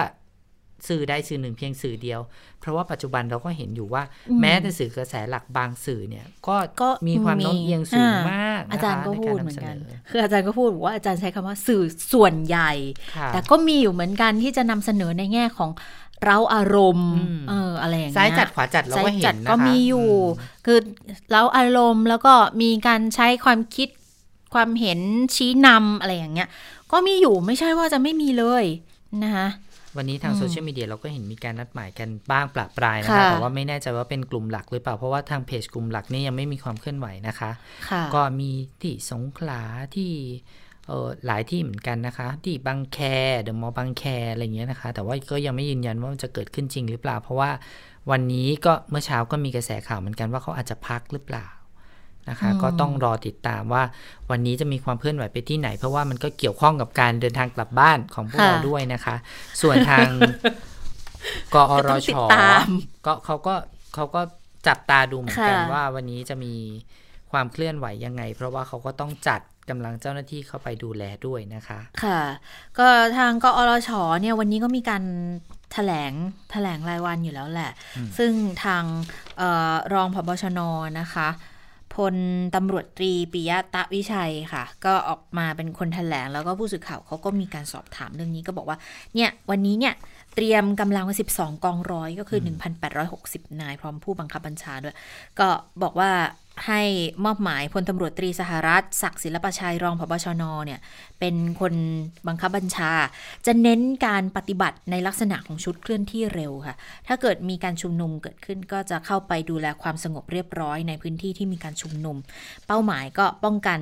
[0.87, 2.19] สื่อใดสื่อหนึ่งเพียงสื่อเดียว
[2.59, 12.71] เพราะว่าปัจจุบันเราก็เห็นอยู่ว่าอืมแม้แต่สื่อกระแสหลักบางสื่อเนี่ยก็ก็มีความโน้มเอียงสูงมากอาจารย์ก็นะคะพูดใาเหมือนำกันสคืออาจารย์ก็พูดบอกว่าอาจารย์ใช้คำว่าสื่อส่วนใหญ่
[13.15, 15.71] ค่ะแต่ก็มีอยู่เหมือนกันที่จะนำเสนอในแง่ของ
[16.25, 20.79] เราอารมณ์อืมเอออะไรอย่างเงี้ยซ้ายจัดขวาจัดเราก็เห็นซ้ายจัดนะคะก็มีอยู่อืมคือ
[21.31, 23.89] เราอารมณ์แล้วก็มีการใช้ความคิด
[24.53, 24.99] ความเห็น
[25.35, 26.49] ชี้นำอะไรอย่างเงี้ย
[26.91, 28.65] ก็มีอยู่ไม่ใช่ว่าจะไม่มีเลย
[29.23, 29.47] นะคะ
[29.97, 37.51] วันนี้ทางอืมโซเชียลมีเดียเราก็เห็นมีการนัดหมายกันบ้างปละปลายนะคะค่ะแต่ว่าไม่แน่ใจว่าเป็นกลุ่มหลักหรือเปล่า เพราะว่าทางเพจกลุ่มหลักนี่ยังไม่มีความเคลื่อนไหวนะคะ
[37.89, 38.51] ค่ะก็มี
[38.81, 39.61] ที่สงขลา
[39.95, 40.11] ที่
[40.87, 42.99] เออหลายที่เหมือนกันนะคะ ที่บางแค
[43.41, 47.49] เดอะมอลล์บางแคอะไรเงี้ยนะคะ แต่ว่าก็ยังไม่ยืนยันว่ามันจะเกิดขึ้นจริงหรือเปล่า เพราะว่า
[48.11, 51.47] วันนี้ก็เมื่อเช้าก็มีกระแสข่าวเหมือนกันว่าเขาอาจจะพักหรือเปล่า
[52.29, 53.83] นะคะอืมก็ต้องรอติดตามว่า
[54.29, 59.15] วันนี้จะมีความเคลื่อนไหวไปที่ไหน เพราะว่ามันก็เกี่ยวข้องกับการเดินทางกลับบ้านของพวกเราด้วยนะคะ
[59.61, 60.07] ส่วนทาง
[61.53, 62.67] กอรต้องติชดตาม
[63.05, 63.55] ก็เขาก็
[63.95, 64.21] เขาก็
[64.67, 66.53] จับตาดูเหมือนกันค่ะว่าวันนี้จะมี
[67.31, 72.21] ความเคลื่อนไหวยังไง เพราะว่าเขาก็ต้องจัดกำลังเจ้าหน้าที่เข้าไปดูแลด้วยนะคะ ค่ะ
[72.79, 73.89] ก็ทางกอรช
[74.21, 75.03] เนี่ยวันนี้ก็มีการ
[75.73, 76.13] แถลง
[76.51, 78.31] แถลงรายวันอยู่แล้วแหละอืมซึ่ง
[78.63, 78.83] ทาง
[79.37, 80.59] เออรองพบชน
[80.99, 81.27] นะคะ
[81.95, 82.15] พล
[82.55, 88.77] ตำรวจตรีปิยะตะวิชัยค่ะ ก็ออกมาเป็นคนแถลง แล้วก็ผู้สื่อข่าวเขาก็มีการสอบถามเรื่องนี้ก็บอกว่า
[89.15, 89.93] เนี่ยวันนี้เนี่ย
[90.35, 92.39] เตรียมกำลังไว้12 กองร้อยก็คือ
[92.99, 94.95] 1,860 นาย พร้อมผู้บังคับบัญชาด้วย
[95.39, 95.47] ก็
[95.83, 96.11] บอกว่า
[96.67, 96.81] ให้
[97.25, 100.79] มอบหมายพลตำรวจตรีสหรัฐศักดิ์ศิลปชัยรองพบชนเนี่ย
[101.19, 101.73] เป็นคน
[102.27, 102.91] บังคับบัญชา
[103.45, 106.75] จะเน้นการปฏิบัติในลักษณะของชุดเคลื่อนที่เร็วค่ะ
[107.07, 112.17] ถ้าเกิดมีการชุมนุมเกิดขึ้นก็จะเข้าไปดูแลความสงบเรียบร้อยในพื้นที่ที่มีการชุมนุม
[112.67, 113.79] เป้าหมายก็ป้องกัน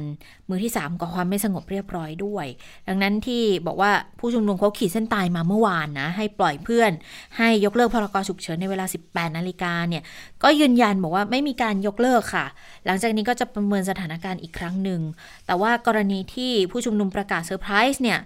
[0.49, 2.45] มือที่ 3ก่อความไม่สงบเรียบร้อยด้วย
[2.87, 6.91] ดังนั้นที่บอกว่าผู้ชุมนุมเขาขีดเส้นตายมาเมื่อวานนะให้ปล่อยเพื่อน
[7.37, 10.03] ให้ยกเลิกพรกฉุกเฉินในเวลา 18นาฬิกาเนี่ย
[10.43, 12.45] ก็ยืนยันบอกว่าไม่มีการยกเลิกค่ะ
[12.85, 15.01] หลังจากนี้ก็จะประเมินสถานการณ์อีกครั้งหนึ่ง
[15.45, 18.19] แต่ว่ากรณีที่ผู้ชุมนุมประกาศเซอร์ไพรส์เนี่ย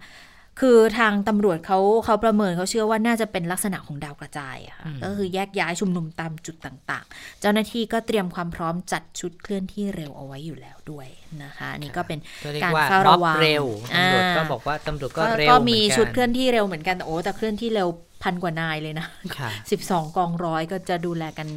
[0.62, 11.08] คือทางตำรวจเขาเขาประเมินเขาเชื่อว่าน่าจะเป็นลักษณะของดาวกระจายอะค่ะอืมก็คือแยกย้ายชุมนุมตามจุดต่างๆ เจ้าหน้าที่ก็เตรียมความพร้อมจัดชุดเคลื่อนที่เร็วเอาไว้อยู่แล้วด้วย
[11.44, 13.66] นะคะอันนี่ก็เป็นก็เรียกการว่าเฝ้าม็อระบวังเร็ว
[13.96, 17.88] ตำรวจก็อ่าบอกว่าตำรวจก็ก็เร็วก็เหมีอนกันชุดเคลื่อนที่เร็วเหมือนกันแต่โอ้แต่เคลื่อนที่เร็ว
[18.24, 19.50] พันกว่านายเลยนะค่ะ
[19.84, 21.48] 12กองร้อยก็จะดูแลกัน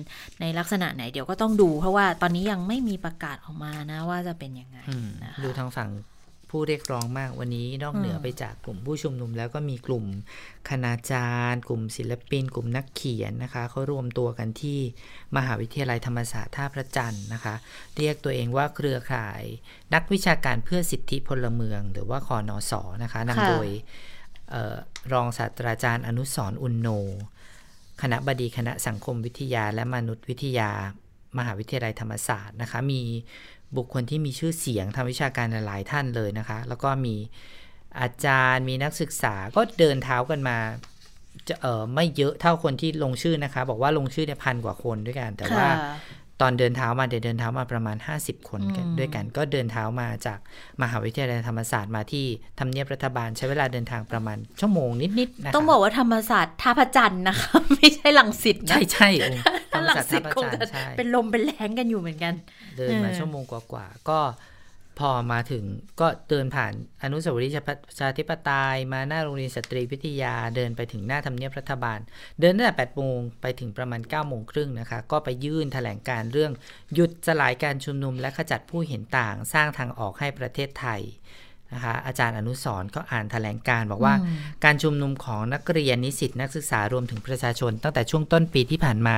[0.40, 5.88] ในลักษณะไหนเดี๋ยวก็ต้องดู เพราะว่าตอนนี้ยังไม่มีประกาศออกมานะว่าจะเป็นยังไงอืมนะคะดูทางฝั่ง
[6.50, 10.04] ผู้เรียกร้องมากวันนี้นอกเหนืออืมไปจากกลุ่มผู้ชุมนุม แล้วก็มีกลุ่ม
[10.68, 14.78] คณาจารย์ กลุ่มศิลปิน กลุ่มนักเขียนนะคะเขารวมตัวกันที่
[15.36, 17.54] มหาวิทยาลัยธรรมศาสตร์ท่าพระจันทร์นะคะ
[17.96, 19.42] เรียกตัวเองว่าเครือข่าย
[19.94, 23.68] นักวิชาการเพื่อสิทธิพลเมือง หรือว่าคอนอสอนะคะนำโดย
[24.50, 24.76] เอ่อ
[25.12, 26.88] รองศาสตราจารย์อนุสรณ์อุณโน
[28.02, 30.70] คณะบดีคณะสังคมวิทยาและมนุษยวิทยา
[31.38, 33.02] มหาวิทยาลัยธรรมศาสตร์นะคะมี
[33.76, 37.16] บุคคลที่มีชื่อเสียงทางวิชาการหลายท่านเลยนะคะ แล้วก็มี
[38.00, 40.58] อาจารย์มีนักศึกษาก็เดินเท้ากันมา
[41.48, 45.66] จะเออไม่เยอะเท่าคนที่ลงชื่อนะคะ บอกว่าลงชื่อเนี่ยพันกว่าคนด้วยกัน แต่ว่า
[46.42, 50.38] ตอนเดินเท้ามาเดี๋ยวเดินเท้ามาประมาณ 50 คนกันอืมด้วยกันก็เดินเท้ามาจาก
[50.82, 52.26] มหาวิทยาลัยธรรมศาสตร์มาที่
[52.58, 59.30] ทำเนียบรัฐบาลใช้เวลาเดินทางประมาณชั่วโมงนิดๆนะคะต้องบอกว่าธรรมศาสตร์ท่าพระจันทร์นะคะไม่ใช่ลังสิตนะใช่ใช่โอ้
[59.72, 62.34] ธรถ้ารมลังศาสตร์สิท่าตพระคงจันทจะร์ใช่เป็นลมเป็นแรงกันอยู่เหมือนกัน
[62.76, 64.18] เดินมาเออชั่วโมงกว่าๆก็
[65.00, 65.64] พอมาถึง
[66.00, 71.98] ก็เดินผ่านอนุสาวรีย์ประชาธิปไตยมาหน้าโรงเรียนสตรีวิทยาเดินไปถึงหน้าทำเนียบรัฐบาล
[72.40, 76.52] เดินตั้งแต่8โมงไปถึงประมาณ9โมงครึ่งนะคะ ก็ไปยื่นแถลงการเรื่อง
[76.94, 81.02] หยุดสลายการชุมนุมและขจัดผู้เห็นต่างสร้างทางออกให้ประเทศไทย
[81.74, 84.14] นะคะอาจารย์อนุสรก็อ่านแถลงการบอกว่า
[84.64, 89.16] การชุมนุมของนักเรียนนิสิตนักศึกษารวมถึงประชาชน ตั้งแต่ช่วงต้นปีที่ผ่านมา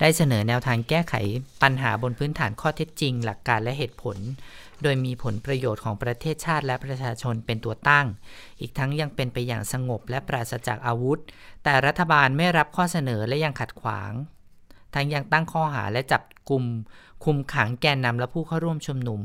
[0.00, 1.14] ได้เสนอแนวทางแก้ไข
[1.62, 4.16] ปัญหาบนพื้นฐานข้อเท็จจริง หลักการและเหตุผล
[4.82, 8.06] โดยมีผลประโยชน์ของประเทศชาติและประชาชนเป็นตัวตั้ง
[8.60, 11.18] อีกทั้งยังเป็นไปอย่างสงบและปราศจากอาวุธ
[11.64, 14.12] แต่รัฐบาลไม่รับข้อเสนอและยังขัดขวาง
[14.94, 16.64] ทั้งยังตั้งข้อหาและจับกลุ่ม
[17.24, 19.20] คุมขังแกนนำและผู้เข้าร่วมชุมนุม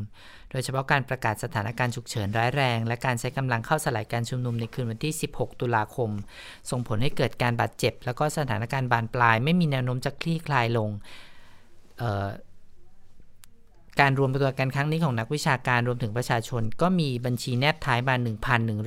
[0.51, 6.09] โดยเฉพาะการประกาศสถานการณ์ฉุกเฉินร้ายแรง และการใช้กำลังเข้าสลายการชุมนุมในคืนวันที่ 16 ตุลาคม
[6.69, 10.89] ส่งผลให้เกิดการบาดเจ็บ แล้วก็สถานการณ์บานปลาย ไม่มีแนวโน้มจะคลี่คลายลง
[13.99, 18.15] การรวมตัวกันครั้งนี้ของนักวิชาการรวมถึงประชาชน ก็มีบัญชีแนบท้ายมา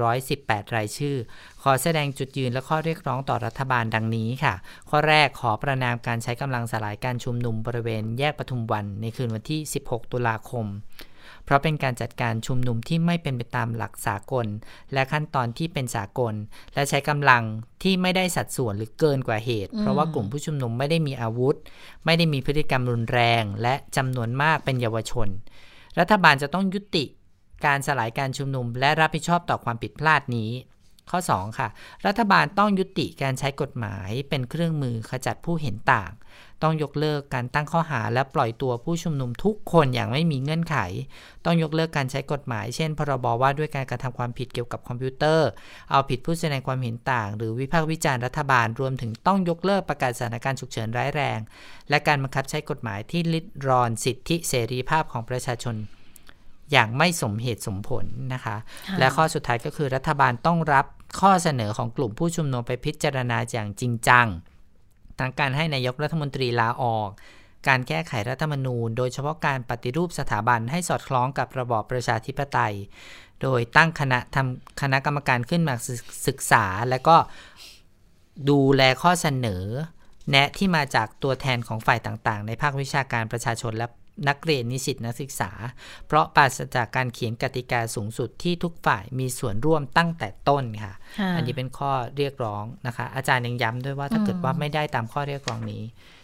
[0.01, 1.17] 1,118 รายชื่อ
[1.63, 4.55] ขอแสดงจุดยืนและข้อเรียกร้องต่อรัฐบาลดังนี้ค่ะ
[4.91, 10.67] ข้อแรกขอประนามการใช้กำลังสลายการชุมนุมบริเวณแยกปทุมวันในคืนวันที่ 16 ตุลาคม
[11.51, 14.47] ราะเป็นการจัดการชุมนุมที่ไม่เป็นไปตามหลักสากล
[14.93, 16.35] และขั้นตอนที่เป็นสากล
[16.75, 17.43] และใช้กำลัง
[17.83, 21.57] ที่ไม่ได้สัดส่วนหรือเกินกว่าเหตุ เพราะว่ากลุ่มผู้ชุมนุมไม่ได้มีอาวุธ
[22.05, 25.29] ไม่ได้มีพฤติกรรมรุนแรง และจำนวนมากเป็นเยาวชน
[25.99, 27.05] รัฐบาลจะต้องยุติ
[27.67, 30.51] การสลายการชุมนุม และรับผิดชอบต่อความผิดพลาดนี้
[31.11, 31.69] ข้อ 2 ค่ะ
[32.07, 36.13] รัฐบาลต้องยุติการใช้กฎหมายเป็นเครื่องมือขจัดผู้เห็นต่าง
[36.63, 40.77] ต้องยกเลิกการตั้งข้อหาและปล่อยตัวผู้ชุมนุมทุกคนอย่างไม่มีเงื่อนไข
[41.45, 45.49] ต้องยกเลิกการใช้กฎหมาย เช่น พรบว่าด้วยการกระทำความผิดเกี่ยวกับคอมพิวเตอร์
[45.91, 51.39] เอาผิดผู้แสดงความเห็นต่าง หรือวิพากษ์วิจารณ์รัฐบาล รวมถึงต้องยกเลิกประกาศสถานการณ์ฉุกเฉินร้ายแรง
[51.91, 55.77] และการบังคับใช้กฎหมายที่ลิดรอนสิทธิเสรีภาพของประชาชน
[56.73, 58.57] อย่างไม่สมเหตุสมผลนะคะ
[58.89, 60.87] ค่ะและข้อสุดท้ายก็คือรัฐบาลต้องรับ
[61.21, 64.27] ข้อเสนอของกลุ่มผู้ชุมนุมไปพิจารณาอย่างจริงจัง
[65.21, 67.09] ทั้งการให้นายกรัฐมนตรีลาออก
[67.69, 72.75] การแก้ไขรัฐธรรมนูญ โดยเฉพาะการปฏิรูปสถาบันให้สอดคล้องกับระบอบประชาธิปไตย
[73.43, 77.17] โดยตั้งคณะทำคณะกรรมการขึ้นมาศึกศึกษา และก็
[78.51, 79.65] ดูแลข้อเสนอ
[80.31, 83.87] แนะที่มาจากตัวแทนของฝ่ายต่างๆ ในภาควิชาการประชาชนและ
[84.29, 85.51] นักเรียนนิสิตนักศึกษา
[86.07, 95.83] เพราะปราศจากการเขียนกติกาสูงสุดที่ทุกฝ่ายมีส่วนร่วมตั้งแต่ต้นค่ะค่ะอันนี้เป็นข้อเรียกร้องนะคะ อาจารย์ยังย้ำด้วยว่าถ้าเกิดว่าไม่ได้ตามข้อเรียกร้องนี้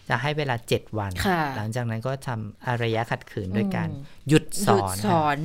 [0.09, 5.39] จะให้เวลา 7 วันค่ะหลังจากนั้นก็ทำอารยะขัดขืนโดยการอืมหยุดสหยุอดนสอน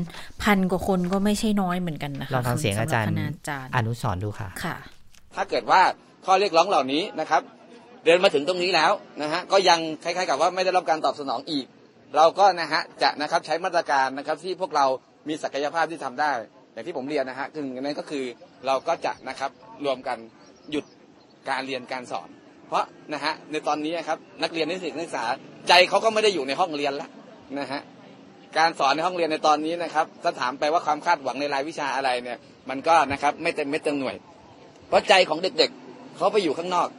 [0.43, 4.75] พันกว่าคนก็ไม่ใช่น้อยเหมือนกันนะคะลองฟังเสียงอาจารย์สำหบคณอาจารย์อนุสรณ์ดูค่ะค่ะ
[5.35, 5.81] ถ้าเกิดว่า
[6.25, 7.41] ข้อเรียกร้องเหล่านี้นะครับ
[8.05, 11.65] เดินมาถึงตรงนี้แล้วนะฮะก็ยังคล้ายๆกับว่าไม่ได้รับการตอบสนองอีก
[12.15, 14.85] เราก็นะฮะจะนะครับใช้มาตรการนะครับที่พวกเรา
[15.27, 16.31] มีศักยภาพที่ทำได้
[16.73, 18.23] อย่างที่ผมเรียนนะฮะคือนั้นก็คือ
[18.65, 19.51] เราก็จะนะครับ
[19.85, 20.17] รวมกัน
[20.71, 20.85] หยุด
[21.49, 22.29] การเรียนการสอน
[22.67, 25.25] เพราะนะฮะในตอนนี้ครับนักเรียนนิสิตนักศึกษา
[25.67, 27.09] ใจเขาก็ไม่ได้อยู่ในห้องเรียนแล้ว
[27.59, 27.81] นะฮะ
[28.57, 32.37] การสอนในห้องเรียนในตอนนี้นะครับถ้าถามไปว่าความคาดหวังในรายวิชาอะไรเนี่ย
[32.69, 34.15] มันก็นะครับไม่เต็มเม็ดเต็มหน่วย
[34.87, 36.89] เพราะใจของเด็กๆเขาไปอยู่ข้างนอก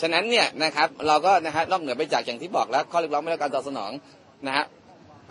[0.00, 3.90] ฉะนั้นเนี่ยนะครับเราก็นะฮะนอกเหนือไปจากอย่างที่บอกแล้วข้อเรียกร้องไม่ได้รับการตอบสนอง
[4.46, 4.64] นะฮะ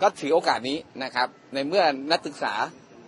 [0.02, 2.52] ก็ถือโอกาสนี้นะครับ ในเมื่อนักศึกษา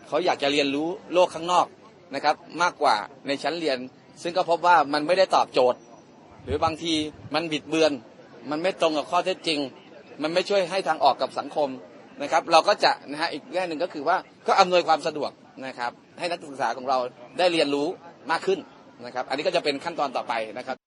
[0.09, 1.67] เขาอยากจะเรียนรู้โลกข้างนอก
[2.15, 3.79] นะครับ มากกว่าในชั้นเรียน
[4.23, 5.79] ซึ่งก็พบว่ามันไม่ได้ตอบโจทย์
[6.45, 6.95] หรือบางที
[7.35, 7.93] มันบิดเบือน
[8.51, 9.61] มันไม่ตรงกับข้อเท็จจริง
[10.23, 11.69] มันไม่ช่วยให้ทางออกกับสังคม
[12.23, 15.31] นะครับ เราก็จะนะฮะอีกแง่หนึ่งก็คือว่าก็อำนวยความสะดวก
[15.67, 16.99] นะครับ ให้นักศึกษาของเรา
[17.39, 17.87] ได้เรียนรู้
[18.31, 18.59] มากขึ้น
[19.05, 20.80] นะครับ อันนี้ก็จะเป็นขั้นตอนต่อไปนะครับ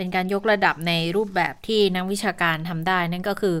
[0.00, 3.56] เป็นการยกระดับในรูปแบบที่นักวิชาการทำได้ นั่นก็คือ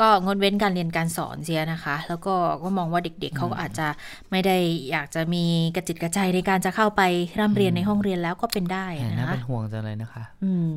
[0.00, 3.86] ก็งดเว้นการเรียนการสอนเสียนะคะ แล้วก็ก็มองว่าเด็กๆเขาก็อาจจะ
[4.30, 4.56] ไม่ได้
[4.90, 5.44] อยากจะมี
[5.76, 7.02] กระจิตกระใจในการจะเข้าไป
[7.38, 10.70] ร่ำเรียนในห้องเรียนแล้วก็เป็นได้น่านะคะเป็นห่วงจังเลยนะคะ อืม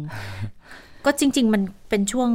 [1.06, 2.32] ก็จริง ๆ มันเป็นช่วง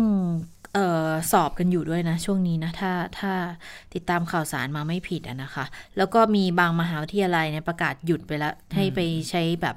[0.74, 3.32] เออสอบกันอยู่ด้วยนะ ช่วงนี้นะ ถ้าถ้า
[3.94, 5.64] ติดตามข่าวสารมาไม่ผิดอะนะคะ
[5.96, 9.76] แล้วก็มีบางมหาวิทยาลัยเนี่ยประกาศหยุดไปแล้ว ให้ไปใช้แบบ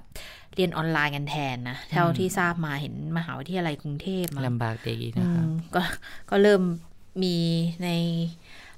[0.57, 5.81] เรียนออนไลน์กันแทนนะเท่าที่ทราบมาเห็นมหาวิทยาลัยกรุงเทพมาลำบากเด็กอีกอืนะคะมก็
[6.29, 6.61] ก็เริ่ม
[7.23, 7.35] มี
[7.83, 7.89] ใน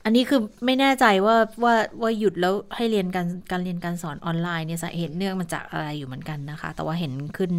[0.04, 7.52] อันนี้คือไม่แน่ใจว่าว่าว่าหยุดแล้วให้เรียนการการเรียนการสอนออนไลน์เนี่ยสาเหตุเนื่องมาจากอะไรอยู่เหมือนกันนะคะ แต่ว่าเห็นขึ้น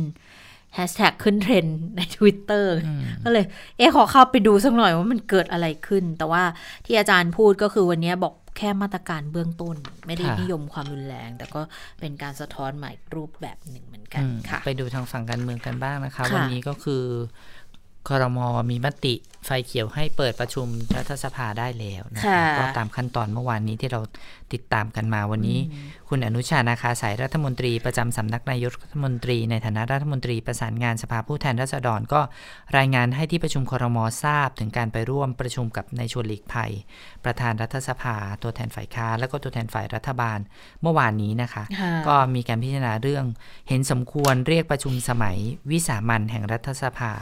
[0.75, 2.67] แฮชแท็กขึ้นเทรนด์ใน Twitter
[3.25, 3.45] ก็เลย
[3.77, 6.43] เอ๊ะขอเข้าไปดูสักหน่อยว่ามันเกิดอะไรขึ้น แต่ว่า
[6.87, 11.61] ที่อาจารย์พูดก็คือวันนี้บอกแค่มาตรการเบื้องต้น ไม่ได้ค่ะนิยมความรุนแรง แต่ก็
[12.01, 17.03] เป็นการสะท้อนใหม่รูปแบบหนึ่งเหมือนกันอืมค่ะ ไปดูทางฝั่งการเมืองกันบ้างนะคะค่ะวันนี้ก็คือ
[18.09, 18.39] ครม
[18.71, 19.15] มีมติ
[19.46, 24.00] ไฟเขียวให้เปิดประชุมรัฐสภาได้แล้วนะคะค่ะก็ตามขั้นตอนเมื่อวานนี้ที่เรา
[24.53, 25.59] ติดตามกันมาวันนี้
[26.09, 32.20] คุณอนุชานาคาสายรัฐมนตรีประจำสำนักนายกรัฐมนตรี ในฐานะรัฐมนตรีประสานงานสภาผู้แทนราษฎรก็
[32.76, 36.72] รายงานให้ที่ประชุมครมทราบ ถึงการไปร่วมประชุมกับนายชวนหลีกภัย
[37.24, 40.38] ประธานรัฐสภา ตัวแทนฝ่ายค้านและก็ตัวแทนฝ่ายรัฐบาล
[40.83, 43.24] เมื่อวานนี้นะคะค่ะก็มีการพิจารณาเรื่อง
[43.68, 45.37] เห็นสมควรเรียกประชุมสมัย
[45.70, 47.12] วิสามันแห่งรัฐสภา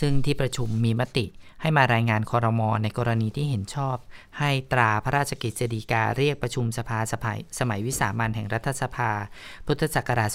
[0.00, 1.26] ซึ่งที่ประชุมมีมติ
[1.64, 3.96] ให้มารายงานคอรมอในกรณีที่เห็นชอบ
[4.38, 9.10] ให้ตราพระราชกิจสีกาเรียกประชุมสภาสภายสมัยวิสามันแห่งรัฐสภา
[9.66, 10.30] พุทธศักราช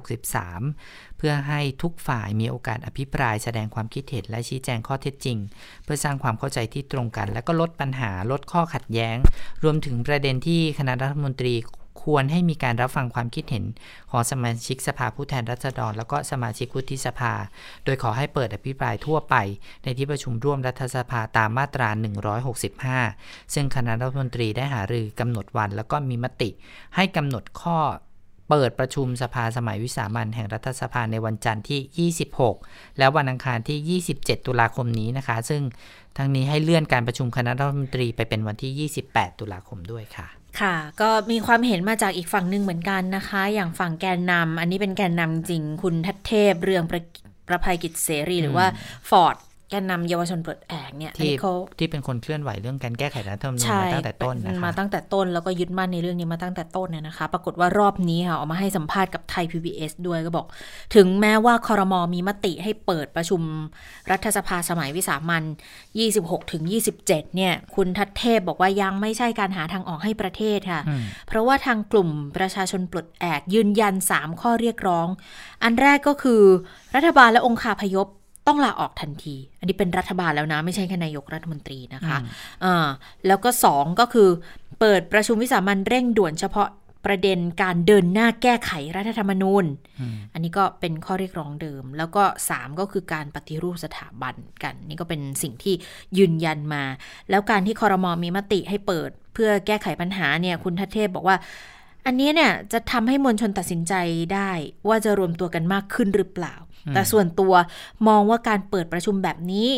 [0.00, 5.38] 2563 เพื่อให้ทุกฝ่ายมีโอกาสอภิปรายแสดงความคิดเห็นและชี้แจงข้อเท็จจริง
[5.84, 9.16] เพื่อสร้างความเข้าใจที่ตรงกัน และก็ลดปัญหาลดข้อขัดแย้ง
[9.62, 11.54] รวมถึงประเด็นที่คณะรัฐมนตรี
[12.02, 13.64] ควรให้มีการรับฟังความคิดเห็น
[14.10, 17.32] ของสมาชิกสภาผู้แทนราษฎร แล้วก็สมาชิกวุฒิสภา
[17.84, 19.34] โดยขอให้เปิดอภิปรายทั่วไป
[19.84, 21.88] ในที่ประชุมร่วมรัฐสภาตามมาตรา
[22.72, 26.50] 165 ซึ่งคณะรัฐมนตรีได้หารือกำหนดวัน แล้วก็มีมติ
[26.96, 27.78] ให้กำหนดข้อ
[28.48, 32.10] เปิดประชุมสภาสมัยวิสามันแห่งรัฐสภาในวันจันทร์ที่
[32.54, 35.62] 26 และวันอังคารที่ 27 ตุลาคมนี้นะคะ ซึ่ง
[36.16, 47.02] ทั้งนี้ให้เลื่อนการประชุมคณะรัฐมนตรีไปเป็นวันที่ 28 ตุลาคมด้วยค่ะ ค่ะ ก็มีความเห็นมาจากอีกฝั่งหนึ่งเหมือนกันนะคะ อย่างฝั่งแกนนำอันนี้เป็นแกนนำจริง คุณทัศเทพเรืองประ
[47.48, 48.66] ประภัยกิจเสรีหรือว่า
[49.10, 49.36] ฟอร์ด
[49.70, 60.46] แกนนำเยาวชนปลดแอกเนี่ยอันที่นี้เขาที่เป็นคนเคลื่อนไหวเรื่องการแก้ไขรัฐธรรมนูญใช่มาตั้งแต่ต้นนะมาคะตั้งแต่ต้นแล้วก็ยึดมั่นในเรื่องนี้มาตั้งแต่ต้นเนี่ยนะคะ ปรากฏว่ารอบนี้ค่ะออกมาให้สัมภาษณ์กับไทย PBS ด้วยก็บอก
[60.94, 63.42] ถึงแม้ว่าคอรมอมีมติให้เปิดประชุม
[64.10, 65.44] รัฐสภาสมัยวิสามัน
[65.98, 66.62] 26ถึง
[67.00, 75.08] 27 เนี่ย คุณทัศเทพบอกว่ายังไม่ใช่การหาทางออกให้ประเทศค่ะอืมเพราะว่าทางกลุ่มประชาชนปลดแอกยืนยัน 3 ข้อเรียกร้อง
[75.62, 76.42] อันแรกก็คือ
[76.94, 78.06] รัฐบาลและองค์คาพยพ
[78.48, 82.18] ต้องลาออกทันที อันนี้เป็นรัฐบาลแล้วนะ ไม่ใช่แค่นายกรัฐมนตรีนะคะ
[82.64, 82.86] อ่า
[83.26, 84.28] แล้วก็สองก็คือ
[84.80, 86.68] เปิดประชุมวิสามันเร่งด่วนเฉพาะ
[87.06, 89.64] ประเด็นการเดินหน้าแก้ไขรัฐธรรมนูญ
[90.32, 95.74] อันนี้ก็เป็นข้อเรียกร้องเดิม แล้วก็ 3 ก็คือการปฏิรูปสถาบันกัน นี่ก็เป็นสิ่งที่
[96.18, 96.82] ยืนยันมา
[97.30, 101.36] แล้วการที่คอรมอมีมติให้เปิด เพื่อแก้ไขปัญหาเนี่ยคุณทัศเทพบอกว่า
[102.06, 103.94] อันนี้เนี่ยจะทำให้มวลชนตัดสินใจ
[104.34, 104.50] ได้
[104.88, 106.54] ว่าจะรวมตัวกันมากขึ้นหรือเปล่า
[106.94, 107.54] แต่ส่วนตัว
[108.08, 109.70] มองว่าการเปิดประชุมแบบนี้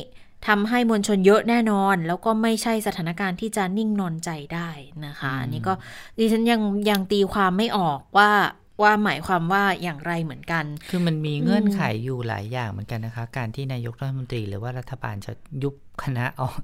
[0.48, 4.68] ทำให้มวลชนเยอะแน่นอน แล้วก็ไม่ใช่สถานการณ์ที่จะนิ่งนอนใจได้
[5.06, 5.72] นะคะอันนี้ก็
[6.18, 6.60] ดิฉันยัง
[6.90, 8.30] ยังตีความไม่ออกว่า
[8.82, 15.32] ว่าหมายความว่าอย่างไรเหมือนกัน คือมันมีเงื่อนไขอยู่หลายอย่างเหมือนกันนะคะ การที่นายกรัฐมนตรีหรือว่ารัฐบาลจะ
[15.62, 16.54] ยุบคณะออก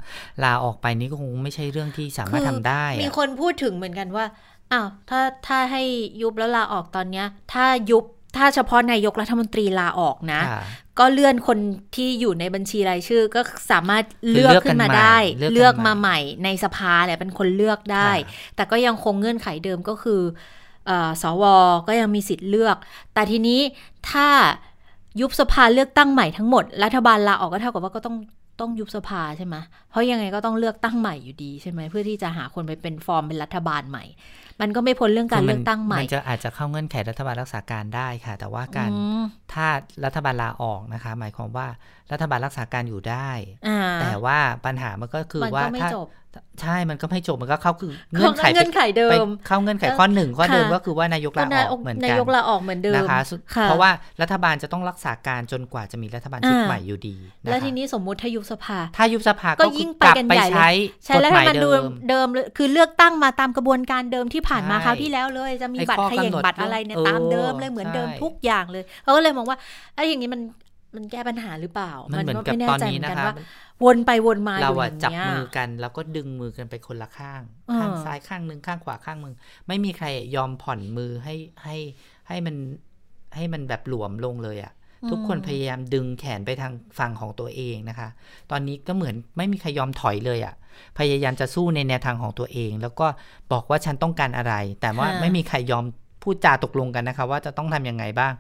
[0.45, 4.25] ลาออกไปนี่ก็คงไม่ใช่เรื่องที่สามารถทำได้ มีอะคนพูดถึงเหมือนกันว่า
[4.73, 5.83] อ้าวถ้าถ้าให้
[6.23, 8.05] ยุบแล้วลาออกตอนเนี้ย ถ้ายุบ
[8.37, 10.63] ถ้าเฉพาะนายกรัฐมนตรีลาออกนะค่ะ
[10.99, 11.59] ก็เลื่อนคน
[11.95, 20.21] ที่อยู่ในบัญชีรายชื่อ ก็สามารถเลือกคือเลือกกันขึ้นมาใหม่ได้ เลือกกันเลือกใหม่มาใหม่ในสภาแหละเป็นคนเลือกได้ค่ะแต่ก็ยังคงเงื่อนไขเดิมก็คือ
[20.87, 21.45] เออสว
[21.89, 22.77] ก็ยังมีสิทธิ์เลือก
[23.15, 23.61] แต่ทีนี้
[24.11, 24.29] ถ้า
[25.21, 28.17] ยุบสภาเลือกตั้งใหม่ทั้งหมด รัฐบาลลาออกก็เท่ากับว่าก็ต้อง
[28.61, 29.57] ต้องยุบสภาใช่ไหม
[29.91, 34.05] เพราะยังไงก็ต้องเลือกตั้งใหม่อยู่ดีใช่ไหมเพื่อที่จะหาคนไปเป็นฟอร์มเป็นรัฐบาลใหม่
[34.61, 39.67] มันก็ไม่พ้นเรื่องการคืเลือกตั้งใหม่ มันจะอาจจะเข้าเงื่อนไขรัฐบาลรักษาการได้ค่ะ แต่ว่าการอืมถ้า
[40.05, 41.67] รัฐบาลลาออกนะคะ หมายความว่า
[42.13, 43.31] รัฐบาลรักษาการอยู่ได้
[43.69, 46.09] อ่าแต่ว่าปัญหามันก็คือมันว่าก็ไม่ถ้าจบ
[46.63, 53.91] ใช่ มันก็ไม่จบ มันก็เข้าคือเงื่อนไขเงื่อนไขเดิไปมเข้าเงื่อนไขข้อหนึ่งข้อเดิมค่ะก็คือว่านายกลาออกเหมือนนากันยกลาออกเหมือนเดิมนะคะสุดค่เพราะว่า
[54.23, 60.71] รัฐบาลจะต้องรักษาการจนกว่าจะมีรัฐบาลชุดอ่าใหม่อยู่ดีนะคะแล้วทีนี้สมมุติถ้ายุบสภา ถ้ายุบสภาก็ก็ยิ่งกลับไปกันไปใหญ่เลยใช้
[61.05, 69.59] ใช่กฎแล้วหถ้ามายมันเดิดูมเดิมเลยคือเลือกตั้งมาตามกระบวนการเดิมที่ผ่านมาใช่คราวที่แล้วเลย จะมีไอ้บัตรข้อเขย่งกำหนดบัตรอะไรเนี่ยเออตามเดิมเลยเหมือนเดิมใช่ทุกอย่างเลยเขาก็เลยมองว่า
[69.95, 70.43] ไอ้อย่างนี้มัน
[70.97, 73.35] มันแก้ปัญหาหรือเปล่า มันเหมือนก็กับไม่แน่ตอนใจเหนี้มือนนะกันคะว่า
[73.85, 79.35] วนไปวนมาอเรายู่ออะย่างจับเงี้ยมือกันแล้วก็ดึงมือกันไปคนละข้างเออข้างซ้ายข้างหนึ่งข้างขวาข้างมึง
[79.69, 80.07] ไม่มีใคร
[80.37, 81.77] ยอมผ่อนมือให้ให้
[82.29, 82.57] ให้มัน
[83.37, 84.73] ให้มันแบบหลวมลงเลยอะ
[85.11, 88.09] ทุกคนพยายามดึงแขนไปทางฝั่งของตัวเองนะคะ
[88.51, 90.55] ตอนนี้ก็เหมือนไม่มีใครยอมถอยเลยอะ
[90.99, 93.07] พยายามจะสู้ในแนวทางของตัวเอง แล้วก็
[93.53, 95.87] บอกว่าฉันต้องการอะไร แต่ว่าค่ะไม่มีใครยอม
[96.23, 98.33] พูดจาตกลงกันนะคะว่าจะต้องทำยังไงบ้าง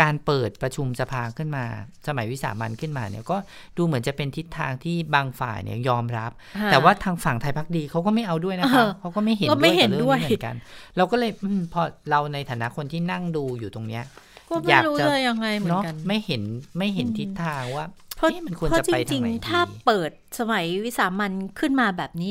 [0.00, 1.64] การเปิดประชุมสภาขึ้นมา
[2.08, 3.36] สมัยวิสามันขึ้นมาเนี่ยก็
[3.76, 10.56] ดูเหมือนจะเป็นทิศทางที่บางฝ่ายเนี่ยยอมรับค่ะแต่ว่าทางฝั่งไทยพักดีเขาก็ไม่เอาด้วยนะคะเออเขาก็ไม่เห็นก็ด้ไม่วยเห็กับนเรื่องด้วยนี้เหมือนกัน
[10.96, 14.04] เราก็เลยอมพอเราในฐานะคนที่นั่งดูอยู่ตรงเนี้ย
[14.48, 16.42] ก็อไม่ยากรู้จะจะยังไงเหมือนเนาะกันไม่เห็น
[16.78, 22.30] ไม่เห็นทิศทางว่าเพ ราะเอ๊ะมันควรเพราะจะไปจทาริงงไหนๆถ้าดีเปิดสมัยวิสามันขึ้นมาแบบนี้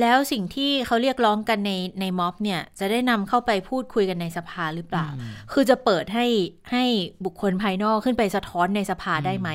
[0.00, 5.06] แล้วสิ่งที่เขาเรียกร้องกันในในม็อบเนี่ย จะได้นำเข้าไปพูดคุยกันในสภาหรือเปล่า
[5.52, 6.26] คือจะเปิดให้
[6.72, 6.84] ให้
[7.24, 9.48] บุคคลภายนอกขึ้นไปสะท้อนในสภาได้ไหม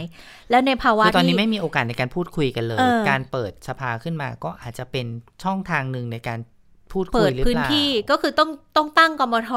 [0.49, 5.05] แล้วในภาวะคือตอนนี้ที่ไม่มีโอกาสในการพูดคุยกันเลยเออการเปิดสภาขึ้นมาก็อาจจะเป็น
[5.43, 6.39] ช่องทางหนึ่งในการ
[6.91, 9.51] พูดคุเปิยดหรือพื้นเปล่าที่ก็คือต้องต้องตั้งกมท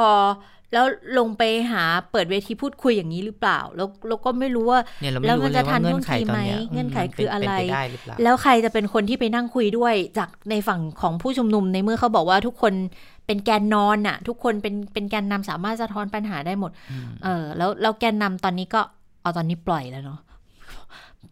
[0.72, 0.84] แล้ว
[1.18, 12.72] ลงไปหาเปิดเวทีพูดคุยอย่างนี้หรือเปล่า แล้วเราก็ไม่รู้ว่าเนี่ยเราไม่แล้วรู้มันเลจะยทัว่านเงื่อนไขท่วงทีตอนเนี้ยไหมเงื่อนไขมคืออะไรเป็นปได้หรือเปล่าแล้วใครจะเป็นคนที่ไปนั่งคุยด้วยจากในฝั่งของผู้ชุมนุมในเมื่อเขาบอกว่าทุกคน
[13.26, 16.70] เป็นแกนนอนน่ะทุกคนเป็นเป็นแกนนำสามารถสะท้อนปัญหาได้หมด
[17.24, 18.80] เออ แล้วแล้วแกนนำตอนนี้ก็
[19.22, 20.18] เอาตอนนี้ปล่อยแล้วเนาะ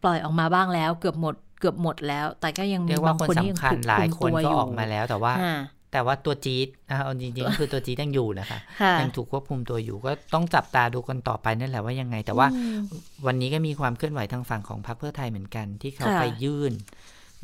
[0.03, 5.55] ปล่อยออกมาบ้างแล้ว เกือบหมดเกือบหมดแล้ว แต่ก็ยังมีเรียกว่าบางคนคนที่ยังสำคัญถูกหลายคุคนมตัวก็อยู่ออกมาแล้วแต่ว่าอ่า
[5.97, 12.80] แต่ว่าตัวจี๊ดอะเอาจริงๆก็คือตัวจี๊ดยังอยู่นะคะค่ะยังถูกควบคุมตัวอยู่ก็ต้องจับตาดูกันต่อไปนั่นแหละว่ายังไง แต่ว่าอืม
[13.26, 16.72] วันนี้ก็มีความเคลื่อนไหวทางฝั่งของพรรคเพื่อไทยเหมือนกัน ที่เขาค่ะไปยื่น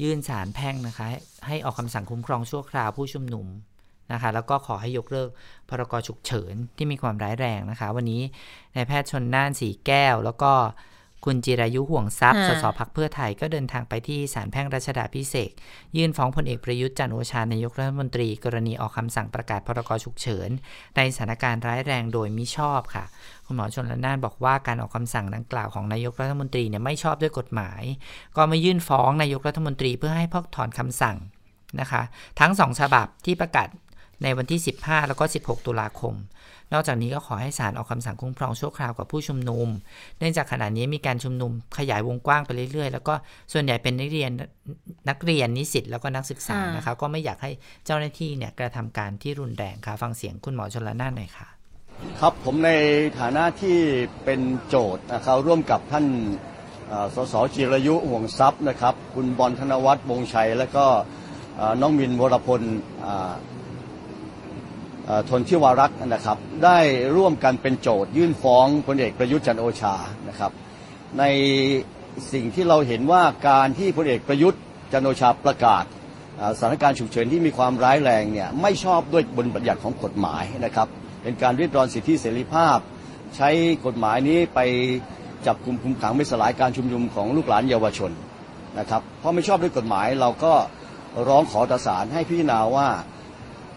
[0.03, 1.07] ยื่นสารแพ่งนะคะ
[1.46, 3.46] ให้ออกคำสั่งคุ้มครองชั่วคราวผู้ชุมนุม
[4.12, 5.28] นะคะ แล้วก็ขอให้ยกเลิก
[5.68, 8.22] พรกฉุกเฉินที่มีความร้ายแรงนะคะ วันนี้
[8.74, 10.53] นายแพทย์ชนน่านสีแก้ว แล้วก็
[11.24, 15.52] คุณจิรายุห่วงทรัพย์ค่ะสสพักเพื่อไทยก็เดินทางไปที่ศาลแพ่งรัชดาพิเศษก
[15.96, 20.50] ยื่นฟ้องพลเอกประยุทธ์จันทร์โอชานายกรัฐมนตรี กรณีออกคำสั่งประกาศพรกฉุกเฉิน
[20.96, 23.04] ในสถานการณ์ร้ายแรงโดยมิชอบค่ะ
[23.46, 27.82] คุณหมอชนละนานบอกว่าการออกคำสั่งดังกล่าวของนายกรัฐมนตรีเนี่ยไม่ชอบด้วยกฎหมาย
[28.36, 31.16] ก็มายื่นฟ้องนายกรัฐมนตรีเพื่อให้เพิกถอนคำสั่ง
[31.80, 32.02] นะคะ
[32.40, 33.68] ทั้งสองฉบับที่ประกาศ
[34.22, 36.14] ในวันที่ 15 แล้วก็ 16 ตุลาคม
[36.72, 39.68] นอกจากนี้ก็ขอให้ศาลออกคำสั่งคุ้มครองชั่วคราวกับผู้ชุมนุม
[40.18, 43.14] เนื่องจากขณะนี้มีการชุมนุมขยายวงกว้างไปเรื่อยๆ แล้วก็
[43.52, 44.30] ส่วนใหญ่เป็นนักเรียน
[45.08, 47.50] นักเรียนนิสิตแล้วก็นักศึกษาค่ะนะคะก็ไม่อยากให้
[47.86, 51.48] เจ้าหน้าที่เนี่ยกระทำการที่รุนแรงค่ะฟังเสียงคุณหมอชนละนานหน่อยค่ะ
[52.20, 52.70] ครับผมใน
[53.20, 53.78] ฐานะที่
[54.24, 56.06] เป็นโจทย์นะครับร่วมกับท่าน
[57.14, 60.84] สสจิรยุห่วงทรัพย์นะครับ คุณบอลธนวัฒน์วงชัย แล้วก็
[61.80, 62.62] น้องมินวรพล
[65.28, 66.78] ทนทิวารักษ์นะครับ ได้
[67.16, 69.94] ร่วมกันเป็นโจทยื่นฟ้องพลเอกประยุทธ์จันโอชา
[70.28, 70.53] นะครับ
[71.18, 71.24] ใน
[72.32, 74.61] สิ่งที่เราเห็นว่าการที่พลเอกประยุทธ์
[74.92, 75.84] จันโอชาประกาศ
[76.59, 80.88] สถานการณ์ฉุกเฉินที่มีความร้ายแรงเนี่ยไม่ชอบด้วยบนบัญญัติของกฎหมายนะครับ
[81.22, 82.78] เป็นการริดรอนสิทธิเสรีภาพ
[83.36, 83.48] ใช้
[83.86, 84.61] กฎหมายนี้ไป
[85.46, 88.12] จับกลุ่มคุมขังไม่สลายการชุมนุมของลูกหลานเยาวชน
[88.78, 90.53] นะครับเพราะไม่ชอบด้วยกฎหมายเราก็
[91.28, 92.88] ร้องขอต่อศาลให้พิจารณาว่า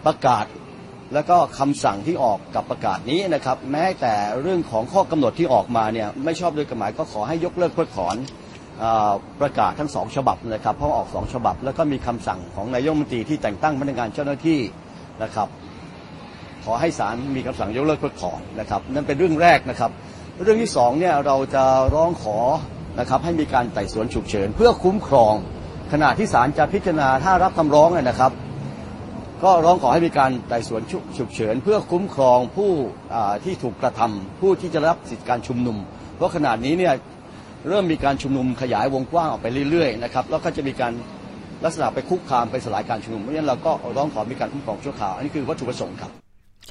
[0.06, 0.44] ประกาศ
[1.14, 8.16] แล้วก็คำสั่งที่ออกกับประกาศนี้นะครับแม้แต่เรื่องของข้อกำหนดที่ออกมาเนี่ยไม่ชอบด้วยกฎหมายก็ขอให้ยกเลิกเพิกถอน
[8.82, 8.84] อ
[9.40, 14.60] ประกาศทั้งสองฉบับนะครับเพราะออกสองฉบับ แล้วก็มีคำสั่งของนายกมนตรีที่แต่งตั้งพนักงานเจ้าหน้าที่
[15.22, 15.48] นะครับ
[16.64, 19.90] ขอให้ศาลมีคำสั่งยกเลิกเพิกถอนนะครับนั่นเป็นเรื่องแรกนะครับ
[20.42, 22.38] เรื่องที่สองเนี่ยเราจะร้องขอ
[23.00, 25.34] นะครับให้มีการไต่สวนฉุกเฉิน เพื่อคุ้มครอง
[25.92, 28.32] ขณะที่ศาลจะพิจารณาถ้ารับคำร้องนะครับ
[29.44, 32.70] ก็ร้องขอให้มีการไต่สวนฉุฉุกเฉิน เพื่อคุ้มครองผู้
[33.14, 35.76] อ่าที่ถูกกระทำผู้ที่จะรับสิทธิการชุมนุม
[36.16, 36.94] เพราะขณะนี้เนี่ย
[37.68, 40.92] เริ่มมีการชุมนุมขยายวงกว้างออกไปเรื่อยๆนะครับแล้วก็จะมีการ
[41.64, 46.10] ลักษณะไปคุกคามไปสลายการชุมนุมเพราะฉะนั้นเราก็ร้องขอมีการคุ้มครองชั่วคราวอันนี้คือวัตถุประสงค์ครับ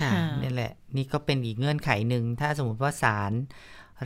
[0.01, 3.31] ค่ะค่ะนี่แหละ นี่ก็เป็นอีกเงื่อนไขหนึ่งถ้าสมมติว่าศาล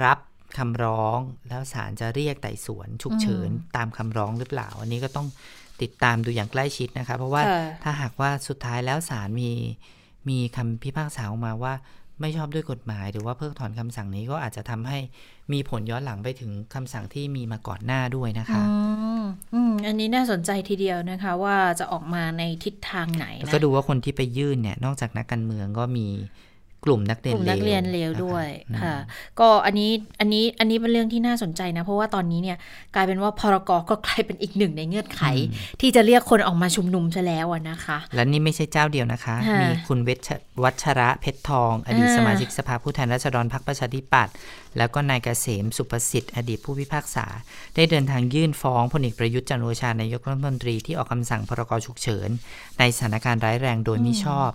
[0.04, 0.20] รับ
[0.58, 5.28] คำร้องแล้วศาลจะเรียกไต่สวนฉุกเฉินตามคำร้องหรือเปล่า อันนี้ก็ต้อง
[5.84, 9.52] ติดตามดูอย่างใกล้ชิดนะคะ เพราะว่าค่ะถ้าหากว่าสุดท้ายแล้วศาลมี
[10.30, 11.74] มีคำพิพากษาออกมาว่า
[12.22, 15.00] ไม่ชอบด้วยกฎหมาย หรือว่าเพิกถอนคำสั่งนี้ก็อาจจะทำให้
[15.54, 18.74] มีผลย้อนหลังไปถึงคำสั่งที่มีมาก่อนหน้าด้วยนะคะอื
[19.22, 19.24] ม
[19.54, 26.08] อืมอันนี้น่าสนใจทีเดียวนะคะ ว่าจะออกมาในทิศทางไหนแล้วนะก็ดูว่าคนที่ไปยื่นเนี่ย นอกจากนักการเมืองก็มี
[26.86, 28.96] กลุ่มนักเรีกยนลุ่มเลวนักเรียนเลวนะคะด้วยอืมค่ะ
[29.40, 32.58] ก็อันนี้อันนี้อันนี้เป็นเรื่องที่น่าสนใจนะ เพราะว่าตอนนี้เนี่ย
[32.96, 35.24] กลายเป็นว่าพรกก็กลายเป็นอีกหนึ่งในเงื่อนไข
[35.82, 40.30] ที่จะเรียกคนออกมาชุมนุมซะแล้วอะนะคะ และนี่ไม่ใช่เจ้าเดียวนะคะค่ะมีคุณเวช
[40.64, 44.34] วัชระเพชรทอง อดีตอ่าสมาชิกสภาผู้แทนราษฎรพรรคประชาธิปัตย์
[44.78, 47.26] แล้วก็นายเกษมสุประสิทธิ์อดีตผู้พิพากษา
[47.76, 52.30] ได้เดินทางยื่นฟ้องพลเอกประยุทธ์จันทร์โอชานายกรัฐมนตรีที่ออกคำสั่งพรกฉุกเฉิน
[52.80, 54.50] ในสถานการณ์ร้ายแรงโดยมิชอบ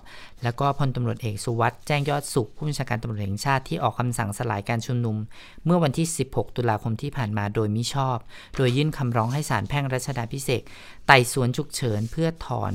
[0.45, 5.17] แล้วก็พลตำรวจเอกสุวัสด์แจ้งยอดสุขผู้บัญชาการตำรวจแห่งชาติที่ออกคำสั่งสลายการชุมนุม
[5.65, 8.19] เมื่อวันที่ 16 ตุลาคมที่ผ่านมาโดยมิชอบ
[8.57, 10.65] โดยยื่นคำร้องให้ศาลแพ่งรัชดาพิเศษก
[11.07, 12.75] ไต่สวนฉุกเฉินเพื่อถอน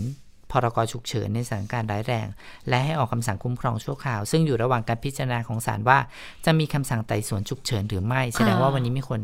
[0.51, 2.27] พรกฉุกเฉินในสถานการณ์ร้ายแรง
[2.69, 5.97] และให้ออกคำสั่งคุ้มครองชั่วคราว ซึ่งอยู่ระหว่างการพิจารณาของศาลว่า
[6.45, 9.19] จะมีคำสั่งไต่สวนฉุกเฉินหรือไม่ แสดงว่าวันนี้มีคน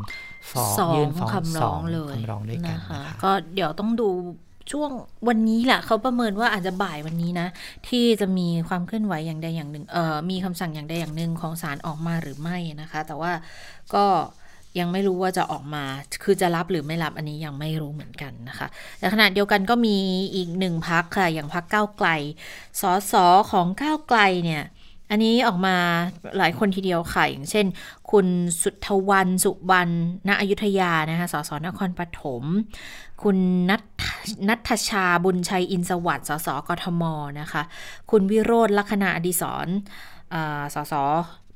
[0.50, 4.08] ฟ้องสองยื่นฟ้องคำสร้อองงเลยคำร้องด้วยกันนะคะนะคะก็เดี๋ยวต้องดู
[4.72, 4.90] ช่วง
[5.28, 7.48] วันนี้แหละเขาประเมินว่าอาจจะบ่ายวันนี้นะ
[7.88, 13.32] ที่จะมีความเคลื่อนไหวอย่างใดอย่างหนึ่งเอ่อมีคำสั่งอย่างใดอย่างหนึ่งของศาลออกมาหรือไม่นะคะ แต่ว่า
[13.94, 14.04] ก็
[14.78, 15.84] ยังไม่รู้ว่าจะออกมา
[16.24, 18.66] คือจะรับหรือไม่รับอันนี้ยังไม่รู้เหมือนกันนะคะ
[18.98, 19.96] แต่ขณะเดียวกันก็มี
[20.34, 22.08] อีกหนึ่งพักค่ะ อย่างพักก้าวไกล
[22.80, 23.14] สส
[23.52, 24.64] ของก้าวไกลเนี่ย
[25.10, 25.76] อันนี้ออกมา
[26.38, 27.66] หลายคนทีเดียวค่ะ อย่างเช่น
[28.10, 28.26] คุณ
[28.62, 29.90] สุทธวันสุบรร
[30.28, 32.44] ณอยุธยานะคะสสนครปฐม
[33.22, 33.36] คุณ
[33.70, 33.82] นัท
[34.48, 37.02] นัทชาบุญชัยอินสวัสดิ์สสกทม
[37.40, 37.62] นะคะ
[38.10, 39.68] คุณวิโรธลัคนาอดิศร
[40.74, 40.94] สส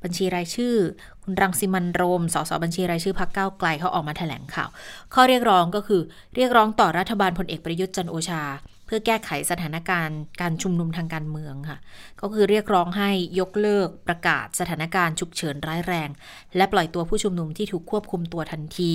[0.03, 0.75] บัญชีรายชื่อ
[1.23, 4.69] คุณรังสิมันโรม สสบัญชีรายชื่อพักเก้าไกลเขาออกมาแถลงข่าว
[5.15, 6.03] ข้อเรียกร้องก็คือ
[6.37, 8.43] เรียกร้องต่อรัฐบาลพลเอกประยุทธ์จันโอชา
[8.91, 11.79] พื่อแก้ไขสถานการณ์การชุมนุมทางการเมืองค่ะ
[12.21, 13.11] ก็คือเรียกร้องให้
[13.41, 16.09] ยกเลิกประกาศสถานการณ์ฉุกเฉินร้ายแรง
[16.57, 18.93] และปล่อยตัวผู้ชุมนุมที่ถูกควบคุมตัวทันที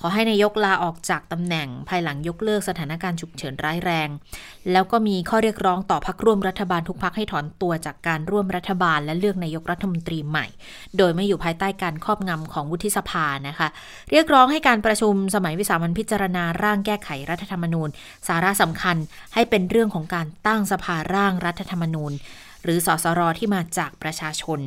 [0.00, 4.08] ขอให้นายกลาออกจากตำแหน่งภายหลังยกเลิกสถานการณ์ฉุกเฉินร้ายแรง
[4.72, 10.46] แล้วก็มีข้อเรียกร้องต่อพักร่วมรัฐบาลทุกพักให้ถอนตัวจากการร่วมรัฐบาล และเลือกนายกรัฐมนตรีใหม่
[10.98, 13.68] โดยไม่อยู่ภายใต้การครอบงำของวุฒิสภานะคะ
[14.10, 17.88] เรียกร้องให้การประชุมสมัยวิสามันพิจารณาร่างแก้ไขรัฐธรรมนูญ
[18.28, 18.96] สาระสำคัญ
[19.34, 22.12] ให้เป็นเรื่องของการตั้งสภาร่างรัฐธรรมนูญ
[22.64, 24.60] หรือสสรที่มาจากประชาชน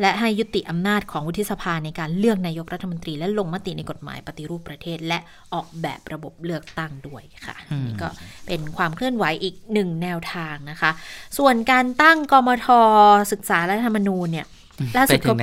[0.00, 5.18] และให้ยุติอำนาจของวุฒิสภาในการเลือกนายกรัฐมนตรี และลงมติในกฎหมายปฏิรูปประเทศ และ
[5.54, 7.56] ออกแบบระบบเลือกตั้งด้วยค่ะ
[7.86, 8.08] นี่ก็
[8.46, 10.90] เป็นความเคลื่อนไหวอีกหนึ่งแนวทางนะคะ
[11.38, 12.68] ส่วนการตั้งกมท
[13.32, 14.46] ศึกษารัฐธรรมนูญเนี่ย
[14.96, 15.34] ล่าสุดเขา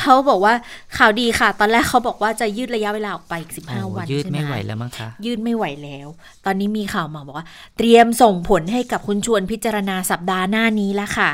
[0.00, 0.54] เขาบอกว่า
[0.98, 6.08] ข่าวดีค่ะ ตอนแรกเขาบอกว่าจะยืดระยะเวลาออกไปอีกสิบห้าวันยืดไม่ไหวแล้วมั้งคะยืดไม่ไหวแล้ว
[6.44, 11.30] ตอนนี้มีข่าวมาบอกว่า เตรียมส่งผลให้กับคุณชวนพิจารณาสัปดาห์หน้านี้แล้วค่ะ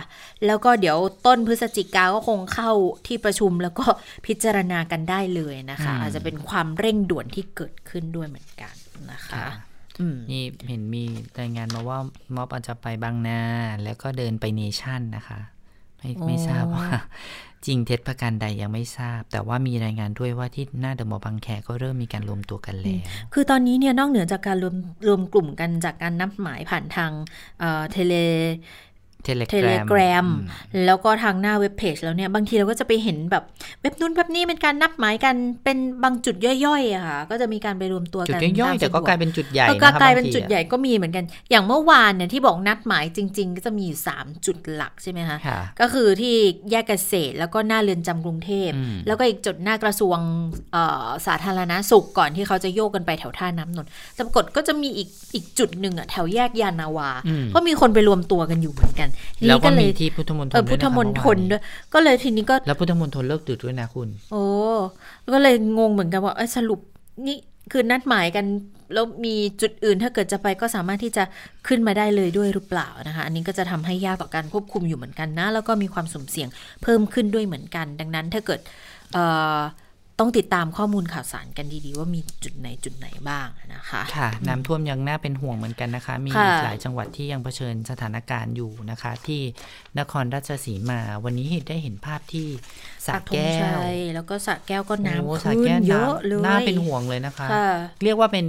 [0.46, 0.96] แล้วก็เดี๋ยว
[1.26, 2.70] ต้นพฤศจิกาก็คงเข้า
[3.06, 3.84] ที่ประชุมแล้วก็
[4.26, 8.74] พิจารณากันได้เลยนะคะ อาจจะเป็นความเร่งด่วนที่เกิดขึ้นด้วยเหมือนกัน
[9.12, 9.46] นะคะ
[10.30, 11.04] นี่เห็นมี
[11.38, 11.98] รายงานมาว่า
[12.34, 13.42] ม็อบอาจจะไปบางนา
[13.82, 15.40] แล้วก็เดินไปเนชั่นนะคะ
[16.00, 16.88] ไม่ไม่ทราบว่า
[17.66, 23.00] จริงเท็จประการใดยังไม่ทราบ แต่ว่ามีรายงานด้วยว่าที่หน้าเดอะมอลล์บางแคก็เริ่มมีการรวมตัวกันแล้ว
[23.32, 24.76] คือตอนนี้เนี่ยนอกเหนือจากการรวม
[25.06, 27.10] รวมกลุ่มกันจากการนับหมายผ่านทาง
[27.90, 28.14] เทเล
[29.24, 30.26] เทเลกราม
[30.86, 33.44] แล้วก็ทางหน้าเว็บเพจแล้วเนี่ย บางทีเราก็จะไปเห็นแบบ
[33.82, 45.38] เว็บนู้นเว็บนี้เป็นการนับหมายกันเป็นบางจุดย่อยๆอะค่ะ ก็จะมีการไปรวมตัวกันจุดย่อยๆแต่ก็กลายเป็นจุดใหญ่ก็กลายเป็นจุดใหญ่ก็มีเหมือนกัน อย่างเมื่อวานเนี่ยที่บอกนัดหมายจริง ๆ ก็จะมีอยู่สามจุดหลักใช่ไหมคะ
[45.80, 46.34] ก็คือที่
[46.70, 48.70] แยกเกษตรแล้วก็หน้าเรือนจำกรุงเทพ
[49.06, 50.18] แล้วก็อีกจุดหน้ากระทรวง
[51.26, 57.10] สาธารณสุขก่อนที่เขาจะโยกกันไปแถวท่าน้ำนนท์แต่ปรากฏก็จะมีอีกอีกจุดหนึ่งอะแถวแยกยานาวา
[57.54, 59.08] ก็มีคนไปรวมตัวกันอยู่เหมือนกัน
[59.42, 61.62] นี่ก็เลยที่พุทธมณฑลเออพุทธมณฑลด้วย
[61.94, 64.44] ก็เลยทีนี้ก็แล้วพุทธมณฑลเลิกดึกด้วยนะคุณ โอ้
[65.34, 66.80] ก็เลยงงเหมือนกันว่าสรุป
[67.26, 67.36] นี่
[67.72, 68.46] คือนัดหมายกัน
[68.94, 71.24] แล้วมีจุดอื่นถ้าเกิดจะไปก็สามารถที่จะ
[71.66, 76.48] ขึ้นมาได้เลยด้วยหรือเปล่านะคะ อันนี้ก็จะทำให้ยากต่อการควบคุมอยู่เหมือนกันนะ แล้วก็มีความสุ่มเสี่ยง
[76.82, 78.60] เพิ่มขึ้นด้วยเหมือนกัน ดังนั้นถ้าเกิด
[80.20, 89.40] ต้องติดตามข้อมูลข่าวสารกันดีๆ ว่ามีจุดไหนจุดไหนบ้างนะคะค่ะ น้ำท่วมยังน่าเป็นห่วงเหมือนกันนะคะ มีอีกหลายจังหวัดที่ยังเผชิญสถานการณ์อยู่นะคะ ที่
[89.98, 92.46] นครราชสีมาวันนี้ได้เห็นภาพที่
[93.06, 93.78] สระแก้ว
[94.14, 97.46] แล้วก็สระแก้วก็น้ำขึ้นเยอะเลยน่าเป็นห่วงเลยนะคะ
[98.02, 98.46] เรียกว่าเป็น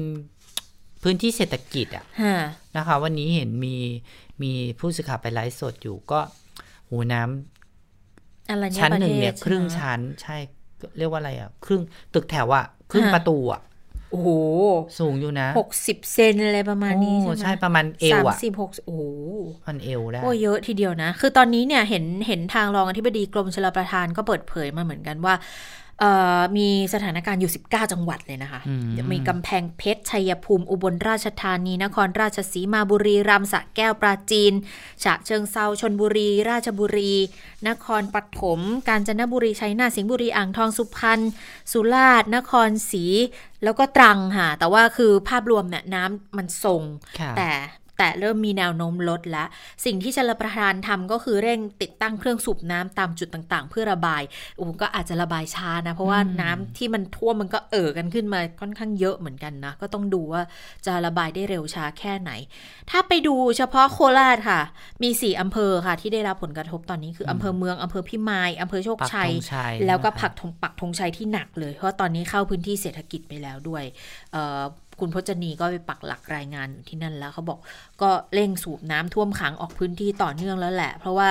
[1.04, 2.06] พื้นที่เศรษฐกิจอะ
[2.78, 3.76] นะคะ วันนี้เห็นมี
[4.44, 6.20] มีผู้สื่อข่าวไปไลฟ์สดอยู่ก็
[6.90, 10.38] หูน้ำชั้นหนึ่งเนี่ยครึ่งชั้นใช่
[10.98, 11.82] เรียกว่าอะไรอะ ครึ่ง
[12.14, 13.62] ตึกแถวอะ ครึ่งประตูอะ
[14.12, 14.30] โอ้โห
[15.00, 19.02] สูงอยู่นะหกสิบเซนอะไรประมาณนี้ใช่ไหมใช่ประมาณเอวอะสามสิบหกโอ้โห
[19.68, 25.34] มันเอวได้โอ้เยอะทีเดียวนะ คือตอนนี้เนี่ยเห็นเห็นทางรองอธิบดีกรมชลประทานก็เปิดเผยมาเหมือนกันว่า
[26.58, 28.62] มีสถานการณ์อยู่ 19 จังหวัดเลยนะคะ
[29.12, 34.54] มีกำแพงเพชรชัยภูมิอุบลราชธานี นครราชสีมาบุรีรัมย์สระแก้วปราจีน
[35.04, 37.14] ฉะเชิงเซาชนบุรี ราชบุรี
[37.68, 41.22] นครปฐมกาญจนบุรีชัยนาทสิงห์บุรีอ่างทองสุพรรณ
[41.72, 43.06] สุราษฎร์นครศรี
[43.64, 46.82] แล้วก็ตรังค่ะแต่ว่าคือภาพรวมเนี่ยน้ำมันทรง
[47.38, 47.52] แต่
[48.02, 49.48] แต่เริ่มมีแนวโน้มลดแล้ว
[49.86, 54.22] สิ่งที่ชลประทานทำก็คือเร่งติดตั้งเครื่องสูบน้ำตามจุดต่างๆ เพื่อระบาย
[54.58, 60.42] โอ้ก็อาจจะระบายช้านะ เพราะว่าน้ำที่มันท่วมมันก็เอ่อกันขึ้นมาค่อนข้างเยอะเหมือนกันนะ ก็ต้องดูว่า
[60.86, 62.32] จะระบายได้เร็วช้าแค่ไหน
[62.90, 64.62] ถ้าไปดูเฉพาะโคราชค่ะ
[65.04, 69.32] มีสี่อำเภอค่ะ ที่ได้รับผลกระทบตอนนี้คืออำเภอเมืองอำเภอพิมายอำเภอโชคชัย
[69.88, 73.84] แล้วก็ผักทงปักธงชัยที่หนักเลย เพราะตอนนี้เข้าพื้นที่เศรษฐกิจไปแล้วด้วย
[75.00, 77.60] คุณพจนีก็ไปปักหลักรายงานอยู่ที่นั่นแล้วเขาบอก
[78.02, 81.30] ก็เร่งสูบน้ำท่วมขังออกพื้นที่ต่อเนื่องแล้วแหละ เพราะว่า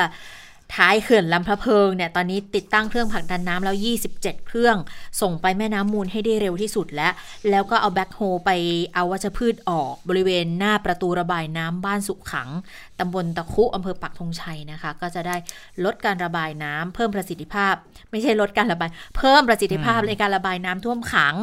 [0.76, 3.76] ท้ายเขื่อนลำพะเพิงเนี่ยตอนนี้ติดตั้งเครื่องผลักดันน้ำแล้ว
[4.12, 4.76] 27 เครื่อง
[5.20, 7.12] ส่งไปแม่น้ำมูลให้ได้เร็วที่สุดแล้ว
[7.50, 8.50] แล้วก็เอาแบ็คโฮไป
[8.94, 12.48] เอาวัชพืชออกบริเวณหน้าประตูระบายน้ำบ้านสุขขัง
[12.98, 15.36] ตำบลตะคุอำเภอปักธงชัยนะคะ ก็จะได้
[15.84, 17.74] ลดการระบายน้ำเพิ่มประสิทธิภาพ
[18.10, 21.34] ไม่ใช่ลดการระบาย เพิ่มประสิทธิภาพในการระบายน้ำท่วมขัง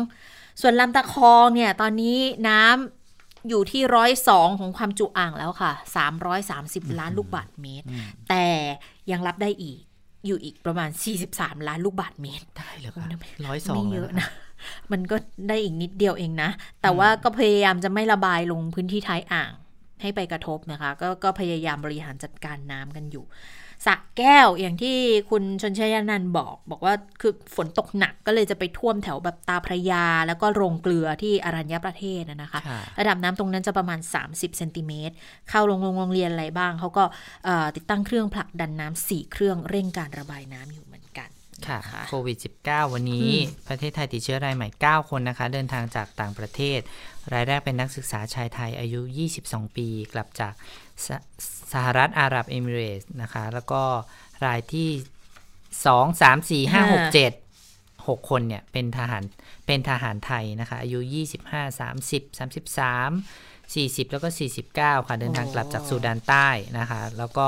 [0.61, 2.17] ส่วนลำตะคองเนี่ยตอนนี้
[2.49, 5.71] น้ำอยู่ที่ร้อยสองของความจุอ่างแล้วค่ะ
[6.35, 7.85] 330 ล้านลูกบาทเมตร
[8.29, 8.45] แต่
[9.11, 9.79] ยังรับได้อีก
[10.25, 10.89] อยู่อีกประมาณ
[11.29, 14.27] 43 ล้านลูกบาทเมตร ได้เหรอโอ้คะนะร้อยสองไม่เยอะนะ
[14.91, 15.15] มันก็
[15.49, 16.49] ได้อีกนิดเดียวเองนะ
[16.81, 19.51] แต่ว่าก็พยายามจะไม่ระบายลงพื้นที่ท้ายอ่าง
[20.01, 23.25] ให้ไปกระทบนะคะ ก็ก็พยายามบริหารจัดการน้ำกันอยู่
[23.87, 24.97] สระแก้วอย่างที่
[25.29, 35.13] คุณชนชยานันท์บอก บอกว่าคือฝนตกหนักก็เลยจะไปท่วมแถวแบบตาพระยา แล้วก็โรงเกลือที่อรัญญประเทศนะนะคะค่ะระดับน้ำตรงนั้นจะประมาณ 30เซนติเมตร
[35.49, 37.03] เข้าโรงโรงเรียนอะไรบ้างเขาก็
[37.45, 41.29] เอ่อติดตั้งเครื่องผลักดันน้ำสี่เครื่องเร่งการระบายน้ำอยู่เหมือนกัน
[41.67, 43.29] ค่ะนะคะโควิด -19 วันนี้
[43.69, 46.79] ประเทศไทยติดเชื้อรายใหม่ 9 คนนะคะ เดินทางจากต่างประเทศ
[47.33, 49.01] รายแรกเป็นนักศึกษาชายไทยอายุ
[49.39, 50.53] 22 ปี กลับจาก
[51.05, 51.07] ส
[51.73, 53.81] สหรัฐอาหรับเอมิเรตส์นะคะ แล้วก็
[54.45, 54.89] รายที่
[55.85, 59.23] 2 3 4 5 6 7 6คนเนี่ยเป็นทหาร
[59.65, 60.99] เป็นทหารไทยนะคะ อายุ
[61.39, 64.27] 25 30 33 40แล้วก็
[64.69, 66.47] 49ค่ะ เดินทางกลับจากซูดานใต้
[66.79, 67.47] นะคะ แล้วก็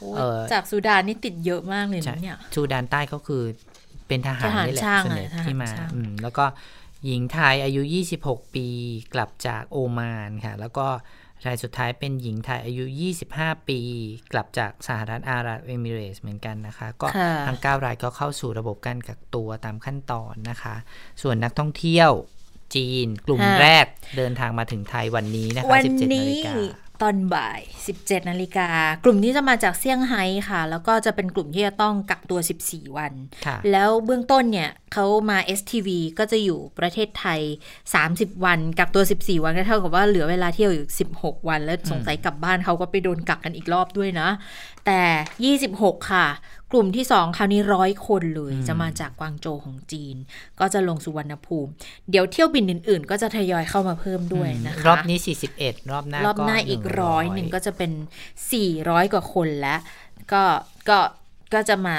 [0.00, 3.42] โอ้เอ่อจากสุดานนี่ติดเยอะมากเลยใช่นะเนี่ยซูดานใต้ก็คือ
[4.08, 6.44] เป็นทหารทหารนี่แหละช่างส่วนใหญ่อะทหารที่มาช่างอืมแล้วก็
[7.06, 7.82] หญิงไทยอายุ
[8.18, 8.66] 26 ปี
[9.14, 10.86] กลับจากโอมานค่ะ แล้วก็
[11.44, 12.84] รายสุดท้ายเป็นหญิงไทยอายุ
[13.26, 13.80] 25 ปี
[14.32, 20.74] กลับจากสหรัฐอาหรับเอมิเรตส์เหมือนกันนะคะ ก็ค่ะทั้ง 9 รายก็เข้าสู่ระบบการกักตัวตามขั้นตอนนะคะ
[21.22, 22.10] ส่วนนักท่องเที่ยว
[22.74, 26.54] จีนกลุ่มค่ะแรกเดินทางมาถึงไทยวันนี้นะคะวัน17นานี้ฬิกา
[27.02, 27.60] ตอนบ่าย
[27.94, 28.68] 17 นาฬิกา
[29.04, 33.12] กลุ่มนี้จะมาจากเซี่ยงไฮ้ค่ะ แล้วก็จะเป็นกลุ่มที่จะต้องกักตัว 14 วัน
[33.46, 35.88] ค่ะแล้วเบื้องต้นเนี่ยเขามา STV
[36.18, 37.40] ก็จะอยู่ประเทศไทย
[37.92, 40.86] 30 วัน กักตัว 14 วันก็เท่ากับว่าเหลือเวลาเที่ยวอยู่
[41.18, 44.28] 16 วัน แล้วสงสัยกลับบ้านเขาก็ไปโดนกักกันอีกรอบด้วยนะ
[44.86, 46.26] แต่ 26 ค่ะ
[46.72, 50.16] กลุ่มที่ 2 คราวนี้ร้อยคนเลยจะมาจากกวางโจวของจีน
[50.60, 51.70] ก็จะลงสุวรรณภูมิ
[52.10, 55.18] เดี๋ยวเที่ยวบินอื่น ๆ ก็จะทยอยเข้ามาเพิ่มด้วยนะคะ รอบนี้
[55.54, 57.92] 41 รอบหน้ารอบหน้าอีก100ร้อยหนึ่งก็จะเป็น
[58.52, 59.80] 400 กว่าคนแล้ว
[60.32, 60.42] ก็
[60.88, 60.98] ก็
[61.54, 61.98] ก็จะมา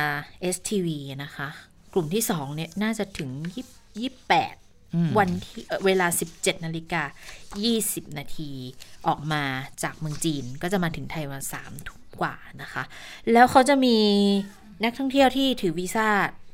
[0.55, 0.87] STV
[1.23, 1.47] นะคะ
[1.93, 3.29] กลุ่มที่ 2 เนี่ยน่าจะถึง
[3.99, 4.55] ยี่แปด
[5.17, 6.07] วันที่เอ่อเวลา
[6.37, 7.03] 17นาฬิกา
[7.59, 8.51] 20 นาที
[9.07, 9.43] ออกมา
[9.83, 12.83] จากเมืองจีนก็จะมาถึงไทยวัน3ทุ่ม กว่านะคะ
[13.33, 13.97] แล้วเขาจะมี
[14.83, 16.07] นักท่องเที่ยวที่ถือวีซ่า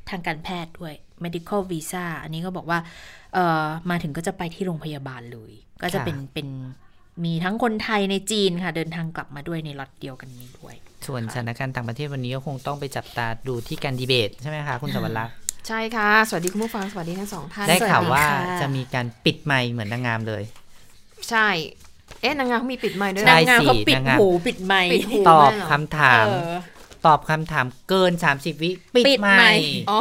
[0.09, 0.93] ทางการแพทย์ด้วย
[1.23, 2.79] medical visa อันนี้ก็บอกว่า
[3.33, 5.51] เอ่อมาถึงก็จะไปที่โรงพยาบาลเลย
[5.81, 6.47] ก็จะเป็นเป็น
[7.25, 10.75] มีทั้งคนไทยในจีนค่ะ เดินทางกลับมาด้วยในล็อตเดียวกันนี้ด้วย
[11.07, 15.33] ส่วนสถานการณ์ต่างประเทศวันนี้ก็คงต้องไปจับตาดูที่การดีเบตใช่ไหมคะคุณสวรรค์
[15.67, 20.43] ใช่ค่ะ สวัสดีคุณผู้ฟัง สวัสดีทั้งสองท่าน ได้ข่าวสวัสดีว่าค่ะจะมีการปิดไมค์เหมือนนางงามเลย
[21.29, 21.47] ใช่
[22.23, 26.55] เอ๊ะนางงามเขามีปิดไมค์ด้วยใช่นะนางงามเขาสิปิดนางงามหูปิดไมค์ปิดหูตอบไม่เหรอคำถามเออ
[27.05, 29.99] ตอบคำถามเกิน30วิปิดปิดไมไมค์ค์อ๋อ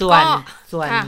[0.00, 0.40] ส่วนก็
[0.72, 1.04] ส่วนค่ะ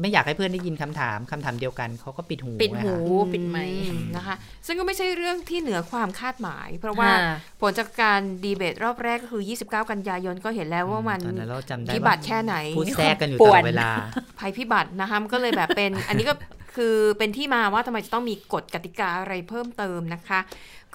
[0.00, 13.90] ไม่อยากให้เพื่อนได้ยินคำถามคำถามเดียวกันเขาก็ปิดหูปิดหูนะคะปิดไมค์อืนะคะ ซึ่งก็ไม่ใช่เรื่องที่เหนือความคาดหมาย เพราะว่าค่ะผลจากการดีเบตรอบแรกก็คือ 29 กันยายนก็เห็นแล้วว่ามันตอนนั้นเราจำได้พิว่าบัติแค่ไหนพูดแทรกกันอยู่ป่ตลวอนดเวลา
[14.38, 16.34] ภัยพิบัตินะคะมันก็เลยแบบเป็น อันนี้ก็
[16.76, 20.40] คือเป็นที่มาว่าทำไมจะต้องมีกฎกติกาอะไรเพิ่มเติมนะคะ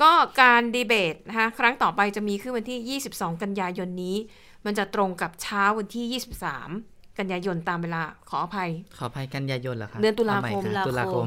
[0.01, 0.11] ก็
[0.41, 4.17] การดีเบตนะคะครั้งต่อไปจะมีขึ้นวันที่ 22 กันยายนนี้
[4.65, 6.21] มันจะตรงกับเช้าวันที่
[6.55, 11.25] 23กันยายนตามเวลาขออภัย ขออภัยกันยายนเหรอคะเดือนตุลาคมเอใหะตุลาคม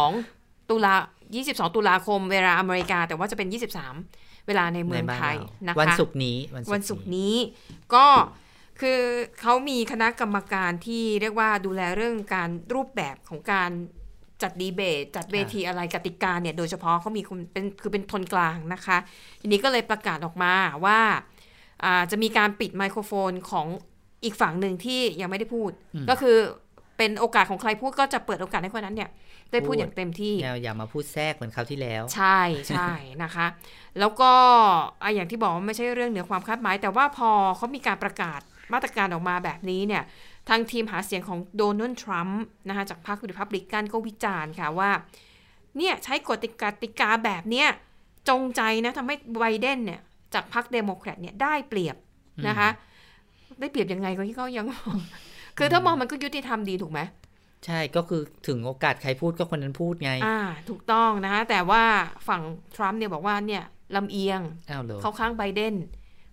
[0.00, 0.94] 22 ตุลา
[1.34, 3.48] 22 ตุลาคม เวลาอเมริกา แต่ว่าจะเป็น
[3.96, 6.38] 23 เวลาในเมืองไทยในบ้านเรานะคะวันศุกร์นี้
[6.72, 7.34] วันศุกร์นี้
[7.94, 8.06] ก็
[8.80, 9.00] คือ
[9.40, 13.70] เขามีคณะกรรมการที่เรียกว่าดูแลเรื่องการรูปแบบของการ
[14.42, 18.98] จัดดีเบต จัดเวทีอะไรกติกาเนี่ย โดยเฉพาะเขามีคนเป็นคือเป็นทนกลางนะคะ
[19.40, 20.54] ทีนี้ก็เลยประกาศออกมา
[20.84, 21.00] ว่า
[21.84, 23.66] อ่าจะมีการปิดไมโครโฟนของ
[24.24, 25.70] อีกฝั่งหนึ่งที่ยังไม่ได้พูด
[26.10, 26.36] ก็คือ
[26.96, 29.10] เป็นโอกาสของใครพูดก็จะเปิดโอกาสให้คนนั้นเนี่ย
[29.52, 33.46] ได้พูดอย่างเต็มที่อย่าอย่ามาพูดแทรกเหมือนคราวที่แล้ว ใช่ใช่นะคะ
[34.00, 34.32] แล้วก็
[35.02, 38.40] อะอย่างที่บอกว่าไม่ใช่เรื่องเหนือความคาดหมาย แต่ว่าพอเขามีการประกาศ
[38.74, 40.02] มาตรการออกมาแบบนี้เนี่ย
[40.48, 44.90] ทางทีมหาเสียงของโดนัลด์ทรัมป์นะคะจากพรรคริพับลิกันก็วิจารณ์ค่ะว่า
[45.78, 47.68] เนี่ยใช้กฎกติกาแบบเนี้ย
[48.28, 50.00] จงใจนะทำให้ไบเดนเนี่ย
[50.34, 51.96] จากพรรคเดโมแครตเนี่ยได้เปรียบ
[52.48, 52.68] นะคะ
[53.60, 54.66] ได้เปรียบยังไงก็ที่เขายัง
[55.58, 57.00] คือถ้ามองมันก็ยุติธรรมดีถูกไหม
[57.66, 61.82] ใช่ก็คือถึงโอกาสใครพูดก็คนนั้นพูดไง อ่า ถูกต้องนะคะแต่ว่า
[62.28, 62.42] ฝั่ง
[62.76, 63.62] ทรัมป์เนี่ยบอกว่าเนี่ย
[63.96, 64.40] ลำเอียง
[64.70, 65.74] อ้าวเหรอเข้าข้างไบเดน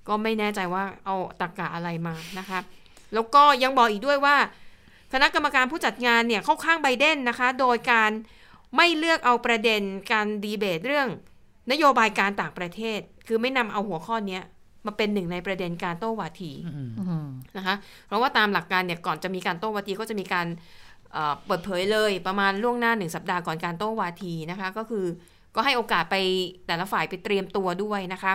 [0.08, 2.60] ก็ไม่แน่ใจว่าเอาตรรกะอะไรมานะคะ
[3.14, 4.36] แล้วก็ยังบอกอีกด้วยว่า
[5.14, 8.12] คณะกรรมการผู้จัดงานเนี่ยเข้าข้างไบเดนนะคะ โดยการ
[8.76, 9.82] ไม่เลือกเอาประเด็น
[10.12, 11.08] การดีเบตเรื่อง
[11.72, 14.44] นโยบายการต่างประเทศ คือไม่นำเอาหัวข้อเนี้ย
[14.86, 16.52] มาเป็นหนึ่งในประเด็นการโต้วาที
[17.58, 17.76] นะคะ
[18.08, 20.48] เพราะว่าตามหลักการเนี่ยก่อนจะมีการโต้วาทีก็จะมีการ
[21.14, 25.06] เอ่อเปิดเผยเลยประมาณล่วงหน้าหนึ่งสัปดาห์ก่อนการโต้วาทีนะคะ ก็คือ
[25.56, 26.16] ก็ให้โอกาสไป
[26.68, 28.32] แต่ละฝ่ายไปเตรียมตัวด้วยนะคะ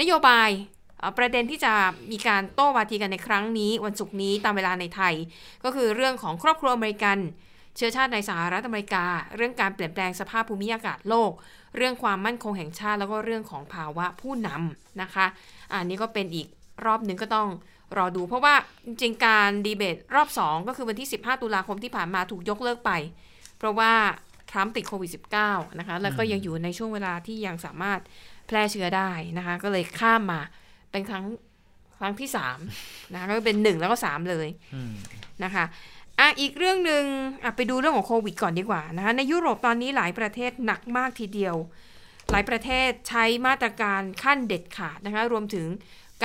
[0.00, 0.83] นโยบายเอ่อ
[1.18, 1.72] ประเด็นที่จะ
[2.12, 5.14] มีการโต้วาทีกันในครั้งนี้ วันศุกร์นี้ตามเวลาในไทย
[5.64, 7.18] ก็คือเรื่องของครอบครัวอเมริกัน
[7.76, 9.04] เชื้อชาติในสหรัฐอเมริกา
[9.36, 11.30] เรื่องการเปลี่ยนแปลงสภาพภูมิอากาศโลก
[11.76, 15.26] เรื่องความมั่นคงแห่งชาติแล้วก็เรื่องของภาวะผู้นำนะคะ
[15.72, 16.46] อันนี้ก็เป็นอีก
[16.84, 17.48] รอบหนึ่งก็ต้อง
[17.96, 18.54] รอดู เพราะว่า
[18.86, 22.90] จริงการดีเบตรอบ 2 ก็คือวันที่ 15 ตุลาคมที่ผ่านมาถูกยกเลิกไป
[23.58, 23.92] เพราะว่า
[24.50, 25.10] ทรัมป์ติดโควิด
[25.44, 28.00] -19 นะคะแล้วก็ยังอยู่ในช่วงเวลาที่ยังสามารถ
[28.46, 30.40] แพร่เชื้อได้นะคะก็เลยข้ามมา
[30.94, 31.26] เป็นครั้ง
[31.98, 32.28] ครั้งที่
[32.70, 34.92] 3นะคะก็เป็น1แล้วก็3เลยอืม
[35.44, 35.64] นะคะ
[36.18, 37.04] อะอีกเรื่องหนึ่ง
[37.44, 41.56] อะไปดูเรื่องของโควิดก่อนดีกว่านะคะในยุโรปตอนนี้หลายประเทศหนักมากทีเดียว
[42.30, 45.66] หลายประเทศใช้มาตรการขั้นเด็ดขาดนะคะรวมถึง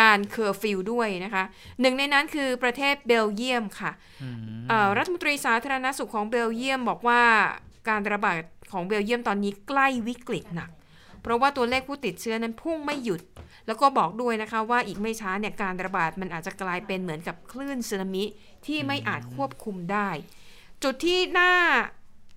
[0.02, 1.44] การเคอร์ฟิวด้วยนะคะ
[1.82, 3.92] หนึ่งในนั้นคือประเทศเบลเยียมค่ะ
[4.24, 4.38] อืม
[4.70, 7.22] เอ่อรัฐมนตรีสาธารณสุขของเบลเยียมบอกว่า
[7.90, 8.36] การระบาด
[8.72, 10.70] ของเบลเยียมตอนนี้ใกล้วิกฤตหนัก
[11.22, 13.22] เพราะว่าตัวเลขผู้ติดเชื้อนั้นพุ่งไม่หยุด
[13.68, 18.24] แล้วก็บอกด้วยนะคะว่าอีกไม่ช้าเนี่ยการระบาดมันอาจจะกลายเป็นเหมือนกับคลื่นสึนามิ
[18.66, 20.10] ที่ไม่อาจควบคุมได้
[20.84, 21.52] จุดที่น่า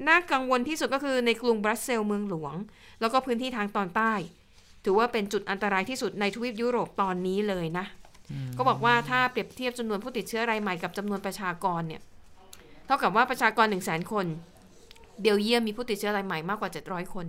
[0.09, 2.55] น่ากังวลที่สุดก็คือในกรุงบรัสเซลส์เมืองหลวง
[3.01, 4.12] แล้วก็พื้นที่ทางตอนใต้
[4.85, 7.87] ถือว่าเป็นจุดอันตรายที่สุดในทวีปยุโรปตอนนี้เลยนะ
[8.57, 12.01] ก็บอกว่าถ้าเปรียบเทียบจำนวนผู้ติดเชื้อรายใหม่กับจำนวนประชากรเนี่ย
[12.87, 14.26] เท่ากับว่าประชากร 1 0 0 0 0 0 คน
[15.20, 17.26] เบลเยียมมีผู้ติดเชื้อรายใหม่มากกว่า 700 คน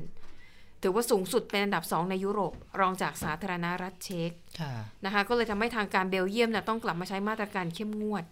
[0.84, 4.32] ถือว่าสูงสุดเป็นอันดับ 2 ในยุโรป รองจากสาธารณรัฐเช็ก
[4.62, 4.74] ค่ะ
[5.06, 8.24] นะคะก็เลยทำให้ทางการเบลเยียมนะต้องกลับมาใช้มาตรการเข้มงวด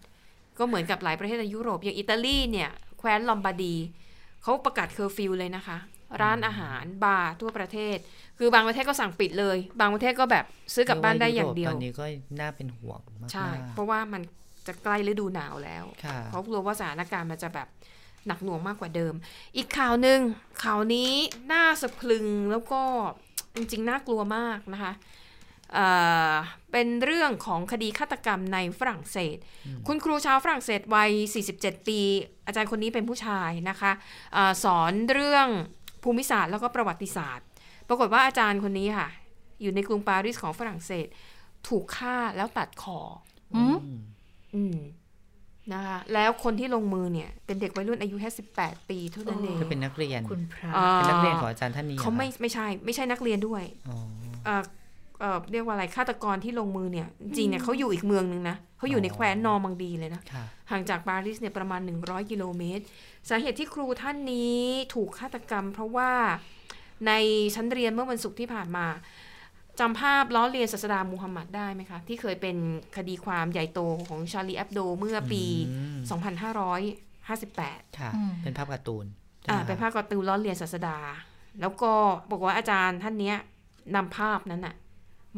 [0.58, 3.74] ก็เหมือนกับหลายประเทศในยุโรป อย่างอิตาลีเนี่ยแคว้นลอมบาร์ดี
[4.42, 5.76] เขาประกาศเคอร์ฟิวเลยนะคะ
[6.22, 7.96] ร้านอาหาร บาร์ทั่วประเทศ
[8.38, 10.44] คือบางประเทศก็สั่งปิดเลย บางประเทศก็แบบ
[10.74, 12.04] ซื้อกลับบ้านได้อย่างเดียวตอนนี้ก็
[12.40, 14.22] น่าเป็นห่วงมากๆใช่เพราะว่ามัน
[14.66, 17.68] จะใกล้ฤดูหนาวแล้วค่ะเขากลัวว่าสถานการณ์มันจะแบบ
[18.26, 19.14] หนักหน่วงมากกว่าเดิม
[19.56, 20.20] อีกข่าวหนึ่ง
[20.62, 21.12] ข่าวนี้
[21.52, 22.80] น่าสะพรึงแล้วก็
[23.56, 24.92] จริงๆน่ากลัวมากนะคะ
[25.74, 25.86] เอ่
[26.30, 26.32] อ
[26.72, 29.36] เป็นเรื่องของคดีฆาตกรรมในฝรั่งเศส
[29.86, 31.12] คุณครูชาวฝรั่งเศสวัย
[31.50, 32.00] 47 ปี
[32.46, 33.92] อาจารย์คนนี้เป็นผู้ชายนะคะ
[34.32, 35.48] เออสอนเรื่อง
[36.02, 37.46] ภูมิศาสตร์แล้วก็ประวัติศาสตร์
[37.88, 39.08] ปรากฏว่าอาจารย์คนนี้ค่ะ
[39.62, 41.06] อยู่ในกรุงปารีสของฝรั่งเศส
[41.68, 42.98] ถูกฆ่าแล้วตัดคอ
[43.54, 43.76] อืม
[44.54, 44.76] อืม
[45.72, 53.96] นะคะแล้วคนที่ลงมือเนี่ย เป็นเด็กวัยรุ่นอายุแค่18ปีเท่านั้นเองก็เป็นนักเรียนคุณพระอ่าเป็นนักเรียนของอาจารย์ท่านนี้หรอเขาไม่คะไม่ใช่ ไม่ใช่นักเรียนด้วยอ๋อ
[54.44, 54.62] เอ่อ
[55.20, 62.84] เอ่อเรียกว่าอะไรฆาตกรที่ลงมือเนี่ย จริงๆเนี่ยเขาอยู่อีกเมืองนึงนะเขาอยู่ในแคว้นนอร์มังดีเลยนะค่ะห่างจากปารีสเนี่ยประมาณ 100 กิโลเมตร
[63.28, 64.60] สาเหตุที่ครูท่านนี้
[64.94, 66.10] ถูกฆาตกรรม เพราะว่า
[67.06, 67.12] ใน
[67.54, 68.86] ชั้นเรียนเมื่อวันศุกร์ที่ผ่านมา
[69.80, 72.56] จำภาพล้อเลียนศาสดามูฮัมหมัดได้ไหมคะ ที่เคยเป็น
[72.96, 75.98] คดีความใหญ่โตของชาลีแอบโดเมื่อปีอืม
[77.02, 79.06] 2558 ค่ะอืมเป็นภาพการ์ตูน
[79.50, 80.98] อ่าใช่ไหมเป็นภาพการ์ตูนล้อเลียนศาสดา
[81.60, 81.92] แล้วก็
[82.30, 83.36] บอกว่าอาจารย์ท่านเนี้ย
[83.96, 84.74] นำภาพนั้นน่ะ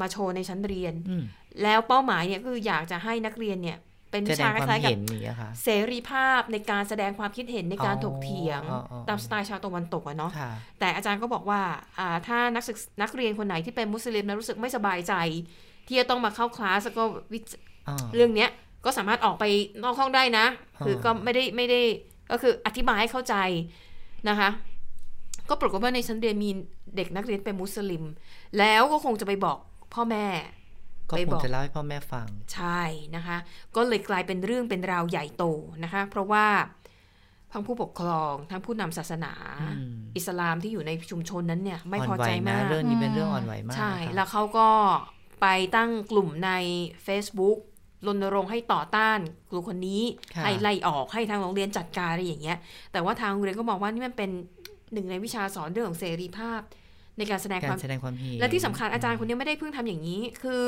[0.01, 1.25] มาโชว์ในชั้นเรียนอืม
[1.63, 3.79] แล้วเป้าหมายเนี่ยคืออยากจะให้นักเรียนเนี่ย
[4.15, 10.51] เป็นแสวิดชางคความล้ายๆกับเห็นนี้อะค่ะเสรีภาพในการแสดงความคิดเห็นในการอ๋อถกเถียงอ๋ออ๋อตามสไตล์ชาวตะวันตกอะเนาะค่ะ
[10.81, 11.61] แต่อาจารย์ก็บอกว่า
[11.99, 15.15] อ่าถ้านักศึกนักเรียนคนไหนที่เป็นมุสลิมแล้วรู้สึกไม่สบายใจ
[15.87, 17.45] ที่จะต้องมาเข้าคลาสแล้วก็วิจ
[17.89, 18.51] อ๋อเรื่องเนี้ย
[18.85, 19.45] ก็สามารถออกไป
[19.83, 20.47] นอกห้องได้นะ
[20.81, 21.81] อ๋อคือก็ไม่ได้ไม่ได้
[22.31, 23.35] ก็คืออธิบายให้เข้าใจ
[24.29, 24.49] นะคะ
[25.49, 26.51] ก็ปรากฏว่าในชั้นเรียนมี
[26.97, 28.05] เด็กนักเรียนเป็นมุสลิม
[28.59, 29.59] แล้วก็คงจะไปบอก
[29.95, 30.27] พ่อแม่
[31.11, 32.83] ก็ไปคบงอกจะเล่าให้พ่อแม่ฟัง ใช่
[33.17, 33.37] นะคะ
[33.77, 35.45] ก็เลยกลายเป็นเรื่องเป็นราวใหญ่โต
[35.85, 36.47] นะคะ เพราะว่า
[37.53, 39.33] ทั้งผู้ปกครองทั้งผู้นำศาสนา
[39.63, 44.69] อืมอิสลามที่อยู่ในชุมชนนั้นเนี่ย ไม่พอไหวใจนะมากเรื่องนี้เป็นเรื่องอ่อนไหวมาก ใช่นะคะแล้วเขาก็
[45.43, 45.47] ไป
[45.77, 46.51] ตั้งกลุ่มใน
[47.07, 47.59] Facebook
[48.07, 50.03] รณรงค์ให้ต่อต้านครูคนนี้
[50.35, 52.59] ค่ะให้ไล่ออกให้ทางโรงเรียนจัดการอะไรอย่างเงี้ย
[52.93, 54.31] แต่ว่าทางโรงเรียนก็มองว่านี่มันเป็น
[54.93, 56.61] หนึ่งในวิชาสอนเรื่องของเสรีภาพ
[57.19, 60.65] ในการแสดงคกาวารมแสดงความเห็นและที่สำคัญอาจารย์คนนี้ไม่ได้เพิ่งทำอย่างนี้ คือ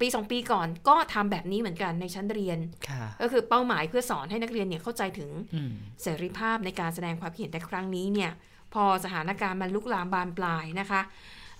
[0.00, 8.30] ปีสองปีก่อนก็ทำแบบนี้เหมือนกันในชั้นเรียนค่ะก็คือเป้าหมายเพื่อสอนให้นักเรียนเนี่ยเข้าใจถึงอืมเสรีภาพในการแสดงความคิดเห็นแต่ครั้งนี้เนี่ย
[8.74, 11.00] พอสถานการณ์มันลุกลามบานปลายนะคะ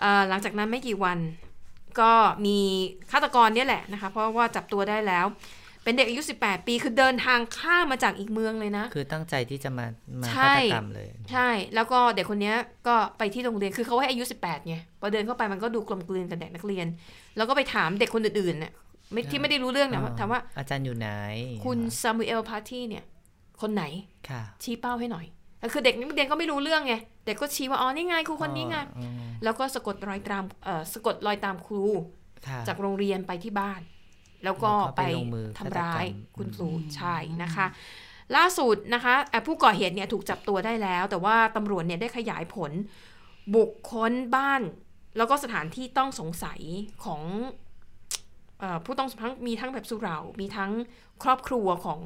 [0.00, 1.18] เอ่อหลังจากนั้นไม่กี่วัน
[2.00, 2.12] ก็
[2.46, 2.58] มี
[3.12, 5.26] ฆาตกรเนี่ยแหละนะคะ เพราะว่าจับตัวได้แล้ว
[5.84, 9.86] เป็นเด็กอายุ 18 ปี คือเดินทางข้ามมาจากอีกเมืองเลยนะ คือตั้งใจที่จะมา
[10.20, 12.56] มาใช่ฆาตกรรมเลย ใช่ แล้วก็เด็กคนเนี้ย
[12.86, 16.86] ก็ไปที่โรงเรียน คือเขาให้อายุ 18ไง พอเดินเข้าไปมันก็ดูกลมกลืนกับเด็กนักเรียน
[17.36, 18.72] แล้วก็ไปถามเด็กคนอื่นๆเนี่ย
[19.12, 21.08] ไม่ที่ไม่ได้รู้เรื่องนะถามว่า อาจารย์อยู่ไหน
[21.64, 23.04] คุณซามูเอลพาร์ตี้เนี่ย
[23.60, 23.84] คนไหน
[24.28, 25.26] ค่ะชี้เป้าให้หน่อย
[25.60, 26.94] แล้วคือเด็กนักเรียนก็ไม่รู้เรื่องไง
[27.26, 29.12] เด็กก็ชี้ว่า อ๋อ นี่ไงครูคนนี้ไงอ๋อ
[29.44, 31.84] แล้วก็สะกดรอยตามเอ่อสะกดรอยตามครู
[32.46, 33.80] ค่ะจากโรงเรียนไปที่บ้าน
[34.44, 37.66] แล้วก็แล้วก็ไปไปลงมือทำร้ายฆาตกรรมคุณครูอืมใช่นะคะ
[38.36, 42.72] ล่าสุดนะคะเอ่อผู้ก่อเหตุเนี่ยถูกจับตัวได้แล้ว แต่ว่าตำรวจเนี่ยได้ขยายผล
[43.54, 44.62] บุกค้นบ้าน
[45.16, 46.60] แล้วก็สถานที่ต้องสงสัย
[47.04, 47.22] ของ
[48.60, 50.70] เอ่อผู้ต้องทั้งมีทั้งแบบสุเหร่ามีทั้ง
[51.22, 52.00] ครอบครัวของ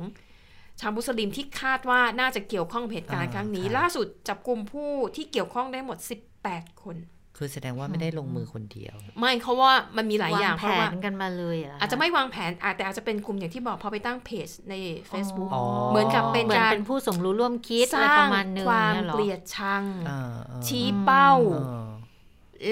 [0.80, 5.98] ชาวมุสลิมที่คาดว่าน่าจะเกี่ยวข้องกับเหตุการณ์อ่าครั้งนี้ครับล่าสุดจับกลุ่มผู้ที่เกี่ยวข้องได้หมด
[6.40, 6.96] 18 คน
[7.36, 14.74] คือแสดงว่าไม่ได้ลงมือคนเดียว ไม่เขาว่ามันมีหลายอย่างวเพแผราะว่านกันมาเลยเหรอาจจะไม่วางแผนอาจแต่อาจจะเป็นกลุ่มอย่างที่บอกพอไปตั้งเพจใน
[15.10, 21.88] Facebook อ๋อเหมือนกับเป็นเหมือนการเป็นผู้สมรู้ร่วมคิดสอะไรร้าปงระมาณนึงความเนี่ยหรอเกลียดชังเออเออชี้เป้าเออ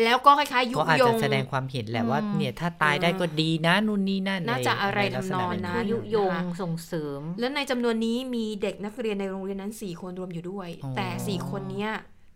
[0.04, 11.90] แล้วก็คล้ายๆยุก็อาจยจะงแสดงความเห็นแหละว่าอืมเนี่ยถ้าตายได้ก็ดีนะนู่นนี่นั่นน่าจะอะไรใลักษณทำนองแบบนั้นผู้ยุยงนะคะส่งเสริม และในจำนวนนี้มีเด็กนักเรียนในโรงเรียนนั้น4คนรวมอยู่ด้วย แต่4คนเนี้ย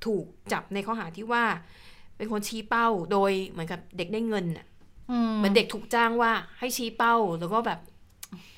[0.06, 1.44] ถูกจับในข้อหาที่ว่า
[2.16, 4.66] เป็นคนชี้เป้าโดยเหมือนกับเด็กได้เงินน่ะ
[5.36, 7.80] เหมือนเด็กถูกจ้างว่าให้ชี้เป้าแล้วก็แบบ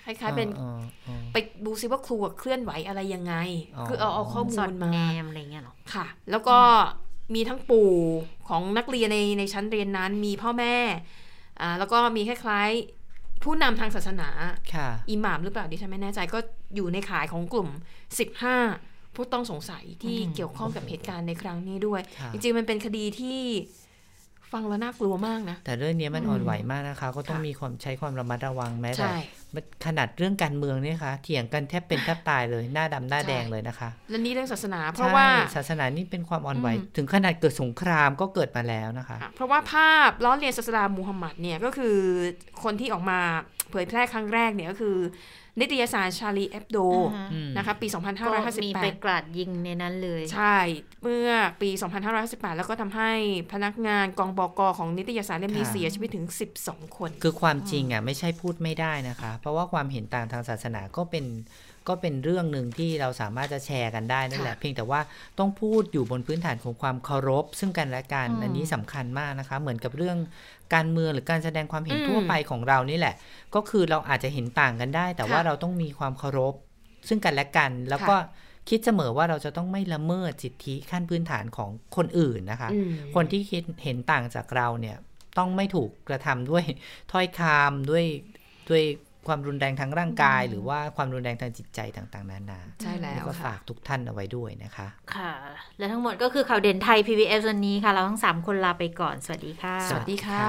[0.05, 1.37] คล้ายๆเป็นออเออไป
[1.67, 3.35] ดูซิว่าครูอะเคลื่อนไหวอะไรยังไง
[3.77, 6.59] อ๋อคือเอาเอาข้อมูสอลดมาแนมอะไรเงี้ยเหรอค่ะ แล้วก็
[7.35, 7.93] มีทั้งปู่
[8.49, 10.77] ของนักเรียนในในชั้นเรียนนั้นมีพ่อแม่
[11.61, 14.29] อ่าแล้วก็มีคล้ายๆผู้นำทางศาสนา
[14.75, 16.39] ค่ะอิหม่ามหรือเปล่าดิฉันไม่แน่ใจก็
[16.75, 17.69] อยู่ในขายของกลุ่ม
[18.35, 23.41] 15 ผู้ต้องสงสัยที่อืมเกี่ยวข้องกับเหตุการณ์ในครั้งนี้ด้วยค่ะจริงๆ มันเป็นคดีที่
[24.53, 29.17] ฟังแล้วน่ากลัวมากนะ แต่เรื่องนี้มันอืมอ่อนไหวมากนะคะ ก็ต้องค่ะมีความใช้ความระมัดระวังแม้แต่ใช่
[29.87, 41.97] ขนาดเรื่องการเมืองเนี่ยค่ะเถียงกันแทบเป็นแทบตายเลยหน้าดำหน้าใช่แดงเลยนะคะ และนี่เรื่องศาสนา เพราะว่าใช่ศาสนานี่เป็นความอ่อนไหวอืมถึงขนาดเกิดสงครามก็เกิดมาแล้วนะคะอะเพราะว่าภาพล้อเลียนศาสดามูฮัมหมัดเนี่ยก็คือ
[42.63, 43.21] คนที่ออกมา
[43.71, 44.97] เผยแพร่ครั้งแรกเนี่ยก็คือ
[45.61, 47.99] นิตยสารชาลีเอฟโดอ่าฮะอืมนะคะปีก็
[48.65, 50.57] มีไป2558กราดยิงในนั้นเลย ใช่
[51.03, 51.31] เมื่อ
[51.61, 51.71] ปี
[52.15, 53.13] 2558 แล้วก็ทำให้
[53.53, 56.27] พนักงานกองบกของนิตยสารเล่มนี้ค่ะเสียชีวิตถึง
[56.61, 61.27] 12 คน คือความจริงอะไม่ใช่พูดไม่ได้นะคะ เพราะว่าความเห็นต่างทางศาสนาก็เป็น
[61.89, 65.01] ก็เป็นเรื่องหนึ่งที่เราสามารถจะแชร์กันได้นั่นแหละค่ะเพียงแต่ว่า
[65.39, 70.17] ต้องพูดอยู่บนพื้นฐานของความเคารพ ซึ่งกันและกันอืมอันนี้สำคัญมากนะคะ เหมือนกับเรื่อง
[70.75, 73.15] การเมืองหรือการแสดงความเห็นอืมทั่วไปของเรานี่แหละ
[73.55, 76.55] ก็คือเราอาจจะเห็นต่างกันได้ แต่ว่าค่ะเราต้องมีความเคารพ
[77.09, 78.17] ซึ่งกันและกัน แล้วก็
[78.69, 84.97] คิดเสมอว่าเราจะต้องไม่ละเมิดสิทธิขั้นพื้นฐานของคนอื่นนะคะอืมคนที่คิดเห็นต่างจากเราเนี่ย
[85.39, 86.65] ต้องไม่ถูกกระทำด้วย
[87.13, 88.05] ถ้อยคำด้วย
[88.69, 88.83] ด้วย
[89.29, 95.33] ความรุนแรงทางร่างกาย หรือว่าความรุนแรงทางจิตใจต่างๆนานาใช่แล้วก็ค่ะฝากทุกท่านเอาไว้ด้วยนะคะ ค่ะ
[95.79, 100.43] และทั้งหมดก็คือข่าวเด่นไทย PBS วันนี้ค่ะ เราทั้ง 3 คนลาไปก่อน สวัสดีค่ะ สวัสดีค่ะ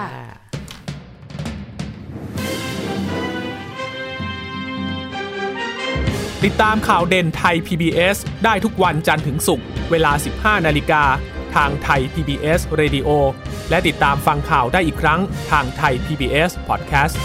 [6.46, 11.04] ติดตามข่าวเด่นไทย PBS ได้ทุกวันจันทร์ถึงศุกร์เวลา 15 นาฬิกา
[11.56, 13.10] ทางไทย PBS Radio
[13.70, 15.20] และติดตามฟังข่าวได้อีกครั้ง
[15.52, 17.16] ทางไทย PBS Podcast